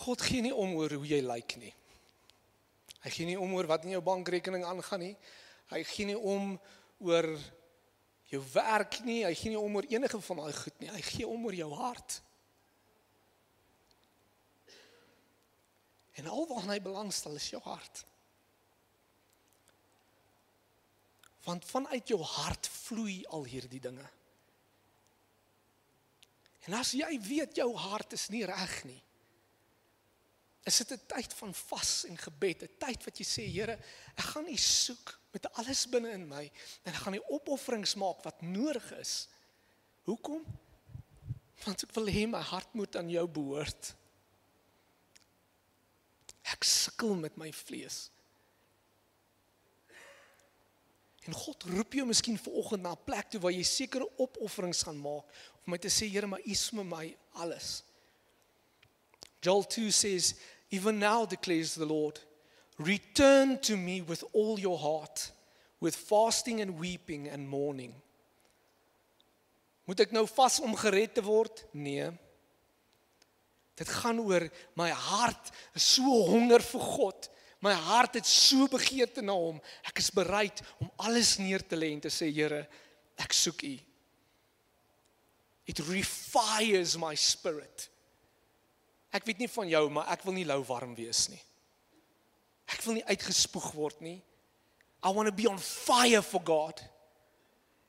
God 0.08 0.24
gee 0.24 0.40
nie 0.40 0.54
om 0.56 0.72
oor 0.78 0.94
hoe 0.96 1.04
jy 1.04 1.20
lyk 1.20 1.58
nie. 1.60 1.74
Hy 3.04 3.10
gee 3.12 3.28
nie 3.28 3.36
om 3.38 3.52
oor 3.54 3.68
wat 3.68 3.84
in 3.84 3.92
jou 3.92 4.02
bankrekening 4.04 4.64
aangaan 4.64 5.04
nie. 5.04 5.14
Hy 5.68 5.82
gee 5.84 6.08
nie 6.08 6.16
om 6.16 6.54
oor 7.04 7.28
jou 8.32 8.40
werk 8.54 9.02
nie. 9.04 9.20
Hy 9.26 9.34
gee 9.36 9.52
nie 9.52 9.60
om 9.60 9.76
oor 9.76 9.88
enige 9.90 10.20
van 10.30 10.40
daai 10.40 10.56
goed 10.56 10.80
nie. 10.80 10.90
Hy 10.94 11.02
gee 11.10 11.28
om 11.28 11.44
oor 11.44 11.56
jou 11.56 11.68
hart. 11.76 12.20
En 16.18 16.30
alwaar 16.32 16.66
hy 16.72 16.78
belangstel 16.82 17.36
is 17.38 17.50
jou 17.52 17.60
hart. 17.68 18.02
Want 21.44 21.68
vanuit 21.68 22.08
jou 22.08 22.18
hart 22.24 22.68
vloei 22.88 23.20
al 23.32 23.44
hierdie 23.48 23.80
dinge. 23.80 24.08
En 26.66 26.80
as 26.80 26.96
jy 26.96 27.12
weet 27.28 27.60
jou 27.60 27.70
hart 27.76 28.16
is 28.16 28.26
nie 28.32 28.42
reg 28.48 28.74
nie, 28.88 28.98
is 30.68 30.78
dit 30.82 30.92
'n 30.92 31.06
tyd 31.06 31.34
van 31.34 31.54
vas 31.54 32.04
en 32.04 32.16
gebed, 32.16 32.62
'n 32.62 32.78
tyd 32.78 33.04
wat 33.04 33.18
jy 33.18 33.24
sê 33.24 33.44
Here, 33.52 33.78
ek 34.16 34.24
gaan 34.24 34.46
U 34.46 34.56
soek 34.56 35.18
met 35.32 35.52
alles 35.52 35.86
binne 35.88 36.10
in 36.10 36.28
my 36.28 36.50
en 36.84 36.92
ek 36.92 37.00
gaan 37.02 37.16
die 37.16 37.28
opofferings 37.28 37.94
maak 37.94 38.22
wat 38.24 38.42
nodig 38.42 38.92
is. 38.98 39.28
Hoekom? 40.04 40.44
Want 41.64 41.82
ek 41.84 41.94
wil 41.94 42.06
hê 42.06 42.26
my 42.26 42.40
hart 42.40 42.74
moet 42.74 42.96
aan 42.96 43.10
jou 43.10 43.26
behoort. 43.28 43.94
Ek 46.42 46.64
sukkel 46.64 47.14
met 47.14 47.36
my 47.36 47.52
vlees. 47.52 48.10
En 51.28 51.36
God 51.36 51.66
roep 51.68 51.92
jou 51.92 52.06
miskien 52.08 52.38
vanoggend 52.38 52.82
na 52.82 52.92
'n 52.92 53.04
plek 53.04 53.30
toe 53.30 53.40
waar 53.40 53.52
jy 53.52 53.62
sekere 53.62 54.08
opofferings 54.16 54.82
gaan 54.82 55.00
maak 55.00 55.24
om 55.64 55.70
my 55.72 55.78
te 55.78 55.88
sê 55.88 56.08
Here, 56.08 56.26
maar 56.26 56.40
U 56.40 56.50
is 56.50 56.70
met 56.70 56.86
my 56.86 57.16
alles. 57.32 57.82
Joel 59.40 59.66
2 59.66 59.90
says 59.90 60.34
Even 60.70 60.98
now 60.98 61.24
declares 61.24 61.74
the 61.74 61.86
Lord, 61.86 62.20
return 62.78 63.58
to 63.60 63.76
me 63.76 64.02
with 64.02 64.22
all 64.32 64.58
your 64.60 64.78
heart, 64.78 65.30
with 65.80 65.96
fasting 65.96 66.60
and 66.60 66.78
weeping 66.78 67.28
and 67.28 67.48
mourning. 67.48 67.94
Moet 69.88 70.04
ek 70.04 70.12
nou 70.12 70.26
vas 70.28 70.58
om 70.60 70.74
gered 70.76 71.14
te 71.16 71.22
word? 71.24 71.62
Nee. 71.72 72.10
Dit 73.78 73.88
gaan 74.02 74.18
oor 74.20 74.44
my 74.76 74.90
hart 74.92 75.52
is 75.78 75.86
so 75.96 76.26
honger 76.28 76.60
vir 76.60 76.84
God. 76.84 77.28
My 77.64 77.72
hart 77.72 78.18
het 78.18 78.26
so 78.28 78.68
begeerte 78.70 79.24
na 79.24 79.34
hom. 79.34 79.62
Ek 79.88 80.02
is 80.02 80.12
bereid 80.14 80.60
om 80.82 80.90
alles 81.08 81.38
neer 81.40 81.64
te 81.64 81.78
lê 81.78 81.94
en 81.94 82.02
te 82.04 82.12
sê 82.12 82.28
Here, 82.28 82.66
ek 83.18 83.34
soek 83.34 83.64
U. 83.64 83.74
It 85.68 85.80
refires 85.88 86.96
my 87.00 87.14
spirit. 87.18 87.88
Ek 89.14 89.24
weet 89.24 89.40
nie 89.40 89.50
van 89.50 89.68
jou, 89.70 89.84
maar 89.92 90.10
ek 90.12 90.24
wil 90.26 90.36
nie 90.36 90.46
lou 90.48 90.60
warm 90.68 90.94
wees 90.98 91.28
nie. 91.32 91.40
Ek 92.68 92.82
wil 92.84 92.98
nie 92.98 93.06
uitgespoeg 93.08 93.70
word 93.76 94.00
nie. 94.04 94.18
I 95.02 95.12
want 95.14 95.30
to 95.30 95.34
be 95.34 95.48
on 95.48 95.58
fire 95.58 96.22
for 96.22 96.42
God. 96.44 96.82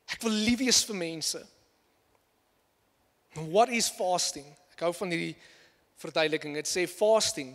Ek 0.10 0.24
wil 0.24 0.34
lief 0.34 0.62
wees 0.62 0.82
vir 0.88 0.98
mense. 0.98 1.42
What 3.50 3.74
is 3.74 3.90
fasting? 3.94 4.48
Ek 4.74 4.86
hou 4.88 4.94
van 4.96 5.12
hierdie 5.14 5.36
verduideliking. 6.00 6.56
Dit 6.58 6.70
sê 6.70 6.86
fasting. 6.90 7.54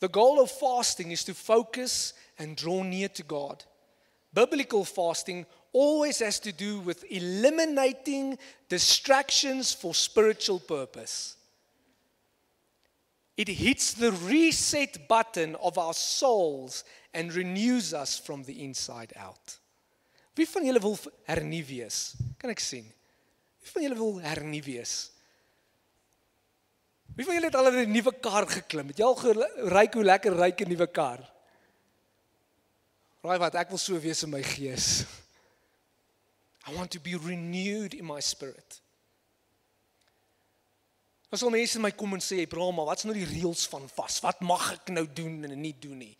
The 0.00 0.08
goal 0.08 0.40
of 0.42 0.50
fasting 0.50 1.12
is 1.12 1.24
to 1.24 1.34
focus 1.34 2.14
and 2.38 2.56
draw 2.56 2.82
near 2.82 3.08
to 3.08 3.22
God. 3.22 3.64
Biblical 4.32 4.84
fasting 4.84 5.46
always 5.72 6.18
has 6.20 6.40
to 6.40 6.52
do 6.52 6.80
with 6.80 7.04
eliminating 7.10 8.38
distractions 8.68 9.72
for 9.72 9.94
spiritual 9.94 10.58
purpose. 10.58 11.36
It 13.40 13.48
hits 13.48 13.94
the 13.94 14.12
reset 14.12 15.08
button 15.08 15.56
of 15.56 15.78
our 15.78 15.94
souls 15.94 16.84
and 17.14 17.32
renews 17.32 17.94
us 17.94 18.18
from 18.18 18.44
the 18.44 18.62
inside 18.62 19.14
out. 19.16 19.56
Wie 20.36 20.44
van 20.44 20.66
julle 20.68 20.82
wil 20.84 20.98
hernie 21.24 21.62
wees? 21.64 22.18
Kan 22.36 22.52
ek 22.52 22.60
sien? 22.60 22.84
Wie 23.62 23.72
van 23.72 23.86
julle 23.86 23.96
wil 23.96 24.20
hernie 24.20 24.60
wees? 24.66 24.92
Wie 27.16 27.24
van 27.24 27.38
julle 27.38 27.48
het 27.48 27.56
al 27.56 27.70
'n 27.72 27.88
nuwe 27.88 28.12
kar 28.20 28.46
geklim? 28.46 28.92
Het 28.92 29.00
jy 29.00 29.08
al 29.08 29.16
geryk 29.24 29.96
hoe 29.96 30.04
lekker 30.04 30.36
ryk 30.36 30.60
'n 30.60 30.68
nuwe 30.68 30.86
kar? 30.92 31.24
Raai 33.24 33.38
wat, 33.38 33.54
ek 33.54 33.72
wil 33.72 33.80
so 33.80 34.00
wees 34.00 34.22
in 34.22 34.30
my 34.30 34.42
gees. 34.42 35.04
I 36.68 36.76
want 36.76 36.90
to 36.92 37.00
be 37.00 37.16
renewed 37.16 37.94
in 37.94 38.04
my 38.04 38.20
spirit. 38.20 38.80
As 41.30 41.42
al 41.42 41.50
mense 41.54 41.78
my 41.78 41.92
kom 41.94 42.14
en 42.14 42.20
sê, 42.20 42.46
"Bra, 42.48 42.70
maar 42.70 42.86
wat's 42.86 43.04
nou 43.04 43.14
die 43.14 43.26
reëls 43.26 43.68
van 43.68 43.88
vas? 43.88 44.20
Wat 44.20 44.40
mag 44.40 44.72
ek 44.72 44.88
nou 44.88 45.06
doen 45.12 45.44
en 45.44 45.60
nie 45.60 45.76
doen 45.78 45.98
nie?" 45.98 46.16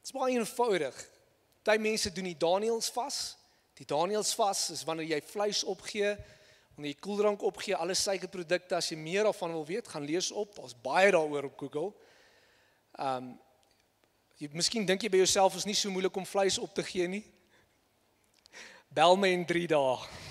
Dit's 0.00 0.12
baie 0.12 0.38
eenvoudig. 0.38 1.16
Party 1.66 1.82
mense 1.82 2.12
doen 2.12 2.24
die 2.24 2.38
Daniels 2.38 2.90
vas. 2.94 3.36
Die 3.74 3.86
Daniels 3.86 4.34
vas 4.34 4.70
is 4.70 4.84
wanneer 4.84 5.08
jy 5.16 5.22
vleis 5.22 5.64
opgee, 5.64 6.16
wanneer 6.76 6.94
jy 6.94 7.00
koeldrank 7.00 7.42
opgee, 7.42 7.74
alle 7.76 7.94
suikerprodukte, 7.94 8.76
as 8.76 8.88
jy 8.92 8.96
meer 8.96 9.26
daarvan 9.26 9.52
wil 9.52 9.66
weet, 9.66 9.88
gaan 9.88 10.04
lees 10.06 10.30
op. 10.30 10.54
Daar's 10.56 10.76
baie 10.82 11.10
daaroor 11.10 11.50
op 11.50 11.58
Google. 11.58 11.92
Um 12.98 13.34
jy 14.36 14.50
miskien 14.52 14.84
dink 14.84 15.00
jy 15.02 15.08
by 15.08 15.22
jouself 15.24 15.56
is 15.56 15.64
nie 15.64 15.74
so 15.74 15.90
moeilik 15.90 16.16
om 16.16 16.26
vleis 16.28 16.58
op 16.60 16.74
te 16.76 16.84
gee 16.84 17.08
nie. 17.08 17.24
Bel 18.92 19.16
my 19.16 19.32
in 19.32 19.46
3 19.48 19.66
dae. 19.72 20.25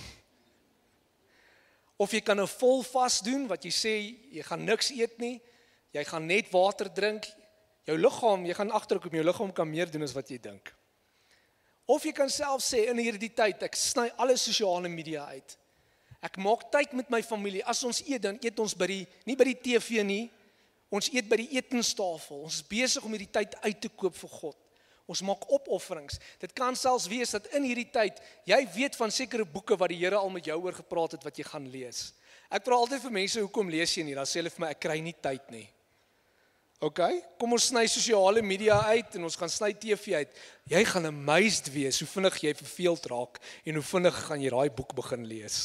Of 1.97 2.11
jy 2.11 2.21
kan 2.21 2.39
'n 2.39 2.47
vol 2.47 2.83
vas 2.83 3.21
doen 3.21 3.47
wat 3.47 3.63
jy 3.63 3.71
sê 3.71 3.93
jy 4.31 4.43
gaan 4.43 4.65
niks 4.65 4.91
eet 4.91 5.19
nie. 5.19 5.41
Jy 5.91 6.03
gaan 6.03 6.25
net 6.27 6.51
water 6.51 6.89
drink. 6.93 7.25
Jou 7.85 7.97
liggaam, 7.97 8.45
jy 8.45 8.53
gaan 8.53 8.71
agterkom 8.71 9.11
jou 9.11 9.23
liggaam 9.23 9.53
kan 9.53 9.69
meer 9.69 9.91
doen 9.91 10.03
as 10.03 10.13
wat 10.13 10.29
jy 10.29 10.37
dink. 10.41 10.73
Of 11.85 12.03
jy 12.03 12.11
kan 12.11 12.29
self 12.29 12.63
sê 12.65 12.87
in 12.89 12.97
hierdie 12.97 13.29
tyd 13.29 13.61
ek 13.63 13.75
sny 13.75 14.09
alle 14.17 14.35
sosiale 14.37 14.89
media 14.89 15.25
uit. 15.25 15.57
Ek 16.25 16.37
maak 16.41 16.71
tyd 16.71 16.93
met 16.93 17.09
my 17.09 17.21
familie. 17.21 17.61
As 17.63 17.83
ons 17.83 18.01
eet 18.01 18.21
dan 18.21 18.39
eet 18.41 18.59
ons 18.59 18.73
by 18.73 18.87
die 18.87 19.07
nie 19.25 19.35
by 19.35 19.45
die 19.53 19.61
TV 19.61 20.03
nie. 20.03 20.31
Ons 20.89 21.11
eet 21.13 21.29
by 21.29 21.37
die 21.37 21.57
etenstafel. 21.57 22.41
Ons 22.41 22.55
is 22.55 22.67
besig 22.67 23.05
om 23.05 23.13
hierdie 23.13 23.31
tyd 23.31 23.55
uit 23.61 23.81
te 23.81 23.89
koop 23.89 24.15
vir 24.17 24.29
God. 24.29 24.64
Ons 25.05 25.21
maak 25.21 25.45
opofferings. 25.53 26.17
Dit 26.41 26.53
kan 26.57 26.75
selfs 26.75 27.05
wees 27.07 27.35
dat 27.35 27.45
in 27.53 27.65
hierdie 27.67 27.89
tyd 27.93 28.17
jy 28.49 28.57
weet 28.73 28.97
van 28.97 29.13
sekere 29.13 29.45
boeke 29.45 29.77
wat 29.77 29.93
die 29.93 29.99
Here 30.01 30.17
al 30.17 30.33
met 30.33 30.45
jou 30.49 30.57
oor 30.63 30.73
gepraat 30.73 31.17
het 31.17 31.23
wat 31.27 31.37
jy 31.37 31.45
gaan 31.45 31.67
lees. 31.69 32.13
Ek 32.49 32.65
vra 32.65 32.77
altyd 32.77 33.03
vir 33.03 33.13
mense 33.13 33.41
hoekom 33.41 33.69
lees 33.69 33.93
jy 33.97 34.05
nie? 34.05 34.17
Dan 34.17 34.25
sê 34.29 34.41
hulle 34.41 34.53
vir 34.53 34.65
my 34.65 34.73
ek 34.73 34.81
kry 34.81 34.97
nie 35.05 35.13
tyd 35.13 35.45
nie. 35.53 35.67
OK, 36.83 36.99
kom 37.39 37.55
ons 37.55 37.69
sny 37.69 37.85
sosiale 37.87 38.41
media 38.43 38.75
uit 38.91 39.15
en 39.15 39.29
ons 39.29 39.37
gaan 39.39 39.51
sny 39.51 39.71
TV 39.79 40.17
uit. 40.19 40.33
Jy 40.69 40.81
gaan 40.89 41.07
amazed 41.07 41.69
wees 41.73 42.01
hoe 42.01 42.09
vinnig 42.09 42.41
jy 42.43 42.53
verveeld 42.59 43.07
raak 43.13 43.39
en 43.63 43.79
hoe 43.79 43.85
vinnig 43.93 44.19
gaan 44.27 44.43
jy 44.43 44.51
daai 44.53 44.73
boek 44.75 44.91
begin 44.97 45.23
lees. 45.29 45.59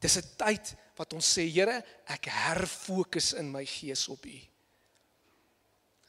Dis 0.00 0.18
'n 0.18 0.28
tyd 0.36 0.74
wat 0.96 1.12
ons 1.16 1.24
sê 1.24 1.48
Here, 1.48 1.82
ek 2.06 2.26
herfokus 2.26 3.32
in 3.32 3.50
my 3.50 3.64
gees 3.64 4.08
op 4.08 4.26
U. 4.26 4.38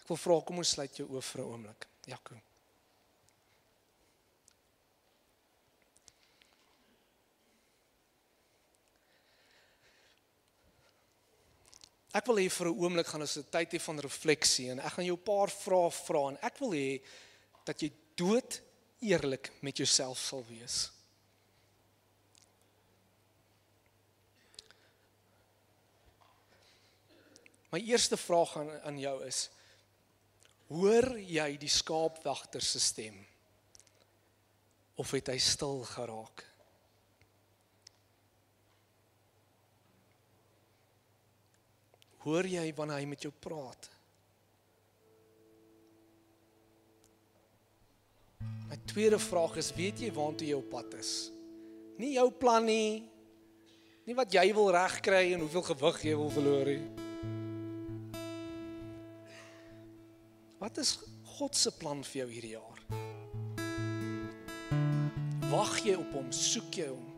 Ek 0.01 0.07
wil 0.09 0.17
vra 0.17 0.41
kom 0.41 0.57
ons 0.57 0.69
sluit 0.75 0.97
jou 0.97 1.07
oë 1.07 1.21
vir 1.21 1.41
'n 1.41 1.47
oomblik. 1.47 1.90
Jaco. 2.12 2.36
Ek 12.12 12.28
wil 12.28 12.41
hê 12.43 12.50
vir 12.52 12.67
'n 12.67 12.76
oomblik 12.76 13.08
gaan 13.08 13.24
ons 13.24 13.38
'n 13.38 13.52
tyd 13.56 13.71
hê 13.71 13.80
van 13.80 14.00
refleksie 14.04 14.71
en 14.71 14.80
ek 14.80 14.93
gaan 14.93 15.06
jou 15.06 15.17
'n 15.17 15.28
paar 15.32 15.50
vrae 15.50 15.91
vra 16.06 16.24
en 16.30 16.38
ek 16.43 16.60
wil 16.60 16.74
hê 16.76 17.02
dat 17.63 17.80
jy 17.82 17.91
dood 18.15 18.62
eerlik 19.00 19.52
met 19.62 19.78
jouself 19.78 20.17
sal 20.19 20.43
wees. 20.50 20.91
My 27.71 27.80
eerste 27.80 28.17
vraag 28.17 28.58
aan 28.58 28.69
aan 28.84 29.00
jou 29.00 29.24
is: 29.24 29.50
Hoor 30.71 31.17
jy 31.19 31.57
die 31.60 31.71
skaapwagter 31.71 32.63
se 32.63 32.79
stem? 32.79 33.17
Of 34.95 35.12
het 35.17 35.31
hy 35.34 35.38
stil 35.41 35.81
geraak? 35.89 36.45
Hoor 42.21 42.47
jy 42.47 42.63
wanneer 42.77 43.01
hy 43.01 43.10
met 43.10 43.25
jou 43.25 43.34
praat? 43.34 43.89
My 48.69 48.77
tweede 48.88 49.19
vraag 49.19 49.57
is, 49.60 49.73
weet 49.75 50.05
jy 50.05 50.13
waartoe 50.15 50.53
jy 50.53 50.55
op 50.55 50.71
pad 50.71 50.95
is? 51.01 51.31
Nie 51.99 52.13
jou 52.15 52.29
plan 52.31 52.63
nie. 52.63 53.03
Nie 54.07 54.15
wat 54.15 54.31
jy 54.31 54.47
wil 54.55 54.71
regkry 54.71 55.31
en 55.34 55.43
hoeveel 55.43 55.71
gewig 55.73 56.03
jy 56.12 56.19
wil 56.21 56.36
verloor 56.38 56.75
nie. 56.77 57.00
Wat 60.71 60.79
is 60.79 60.99
God 61.23 61.55
se 61.55 61.71
plan 61.75 61.99
vir 61.99 62.21
jou 62.21 62.25
hierdie 62.31 62.53
jaar? 62.53 62.77
Wag 65.51 65.73
jy 65.84 65.97
op 65.99 66.13
hom? 66.15 66.29
Soek 66.31 66.77
jy 66.79 66.86
hom? 66.88 67.10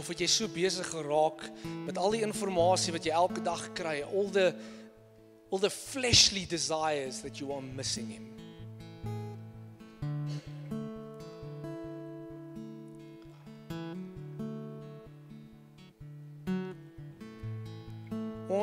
Of 0.00 0.08
het 0.08 0.22
jy 0.24 0.30
so 0.32 0.48
besig 0.48 0.88
geraak 0.88 1.44
met 1.84 2.00
al 2.00 2.16
die 2.16 2.22
inligting 2.24 2.96
wat 2.96 3.04
jy 3.04 3.12
elke 3.12 3.44
dag 3.44 3.66
kry, 3.76 3.98
all 4.08 4.32
the 4.32 4.54
all 5.52 5.60
the 5.60 5.68
fleshly 5.68 6.46
desires 6.48 7.20
that 7.20 7.36
you 7.36 7.52
are 7.52 7.60
missing 7.60 8.08
him? 8.08 8.37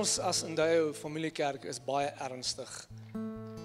Ons 0.06 0.20
as 0.22 0.44
Indeo 0.46 0.92
Familiekerk 0.94 1.64
is 1.66 1.80
baie 1.82 2.12
ernstig 2.22 2.74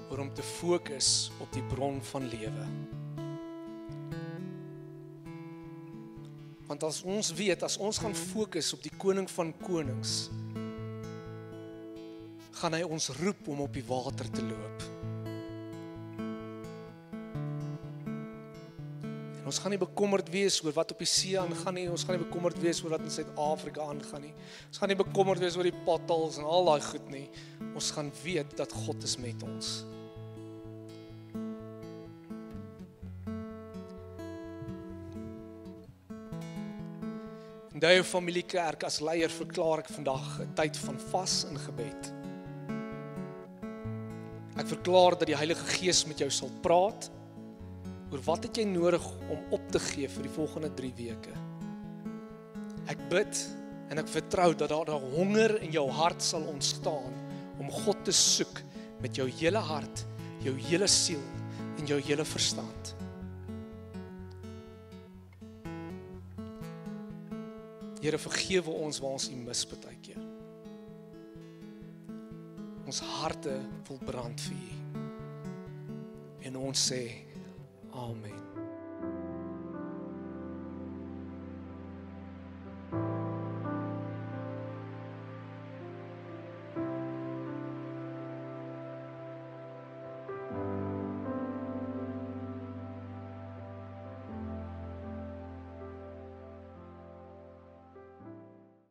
oor 0.09 0.22
om 0.22 0.31
te 0.33 0.40
fokus 0.40 1.29
op 1.37 1.50
die 1.53 1.61
bron 1.68 1.98
van 2.09 2.29
lewe. 2.33 2.62
Want 6.70 6.87
as 6.88 7.03
ons 7.05 7.29
weet 7.37 7.66
as 7.68 7.76
ons 7.76 8.00
gaan 8.00 8.16
fokus 8.16 8.72
op 8.72 8.81
die 8.87 8.94
koning 9.05 9.29
van 9.35 9.53
konings, 9.61 10.14
gaan 12.62 12.79
hy 12.79 12.87
ons 12.88 13.11
roep 13.20 13.53
om 13.53 13.61
op 13.66 13.76
die 13.76 13.85
water 13.92 14.33
te 14.33 14.46
loop. 14.48 14.89
Ons 19.51 19.59
gaan 19.59 19.73
nie 19.75 19.81
bekommerd 19.83 20.29
wees 20.31 20.61
oor 20.63 20.75
wat 20.77 20.93
op 20.95 21.01
die 21.03 21.09
see 21.11 21.39
aangaan 21.39 21.75
nie, 21.75 21.89
ons 21.91 22.05
gaan 22.07 22.15
nie 22.15 22.23
bekommerd 22.23 22.59
wees 22.63 22.81
oor 22.85 22.95
wat 22.95 23.03
in 23.03 23.11
Suid-Afrika 23.11 23.83
aangaan 23.91 24.29
nie. 24.29 24.35
Ons 24.69 24.79
gaan 24.79 24.93
nie 24.93 24.99
bekommerd 25.01 25.43
wees 25.43 25.57
oor 25.59 25.67
die 25.67 25.81
potholes 25.87 26.39
en 26.39 26.47
al 26.47 26.71
daai 26.71 26.85
goed 26.87 27.09
nie. 27.11 27.25
Ons 27.75 27.91
gaan 27.97 28.13
weet 28.23 28.55
dat 28.61 28.75
God 28.85 29.03
is 29.07 29.17
met 29.19 29.43
ons. 29.43 29.73
In 37.75 37.83
daai 37.83 38.05
familiekerk 38.07 38.87
as 38.87 39.01
leier 39.03 39.33
verklaar 39.35 39.83
ek 39.83 39.91
vandag 39.91 40.27
'n 40.47 40.55
tyd 40.55 40.77
van 40.87 40.99
vas 41.11 41.45
en 41.51 41.59
gebed. 41.59 42.13
Ek 44.61 44.69
verklaar 44.79 45.19
dat 45.19 45.27
die 45.27 45.41
Heilige 45.41 45.67
Gees 45.75 46.07
met 46.07 46.19
jou 46.21 46.31
sal 46.31 46.53
praat 46.63 47.11
oor 48.11 48.23
wat 48.27 48.49
het 48.49 48.59
jy 48.59 48.66
nodig 48.66 49.05
om 49.31 49.55
op 49.55 49.70
te 49.70 49.81
gee 49.83 50.09
vir 50.11 50.27
die 50.27 50.35
volgende 50.35 50.70
3 50.75 50.92
weke. 50.99 51.35
Ek 52.90 53.03
bid 53.11 53.42
en 53.90 54.03
ek 54.03 54.11
vertrou 54.11 54.51
dat 54.55 54.70
daar 54.70 54.90
'n 54.90 55.14
honger 55.14 55.62
in 55.62 55.70
jou 55.70 55.88
hart 55.90 56.23
sal 56.23 56.42
ontstaan 56.42 57.14
om 57.59 57.70
God 57.70 58.05
te 58.05 58.12
soek 58.12 58.62
met 59.01 59.16
jou 59.16 59.29
hele 59.29 59.59
hart, 59.59 60.07
jou 60.42 60.55
hele 60.57 60.87
siel 60.87 61.23
en 61.79 61.87
jou 61.87 62.01
hele 62.01 62.25
verstand. 62.25 62.94
Here 68.01 68.18
vergewe 68.18 68.70
ons 68.70 68.99
waar 69.01 69.11
ons 69.11 69.29
U 69.29 69.37
mis 69.37 69.66
baie 69.66 69.96
keer. 70.01 70.23
Ons 72.87 73.01
harte 73.01 73.61
wil 73.88 73.99
brand 73.99 74.40
vir 74.40 74.57
U. 74.57 74.70
En 76.49 76.57
ons 76.57 76.90
sê 76.92 77.30
Amen. 78.01 78.50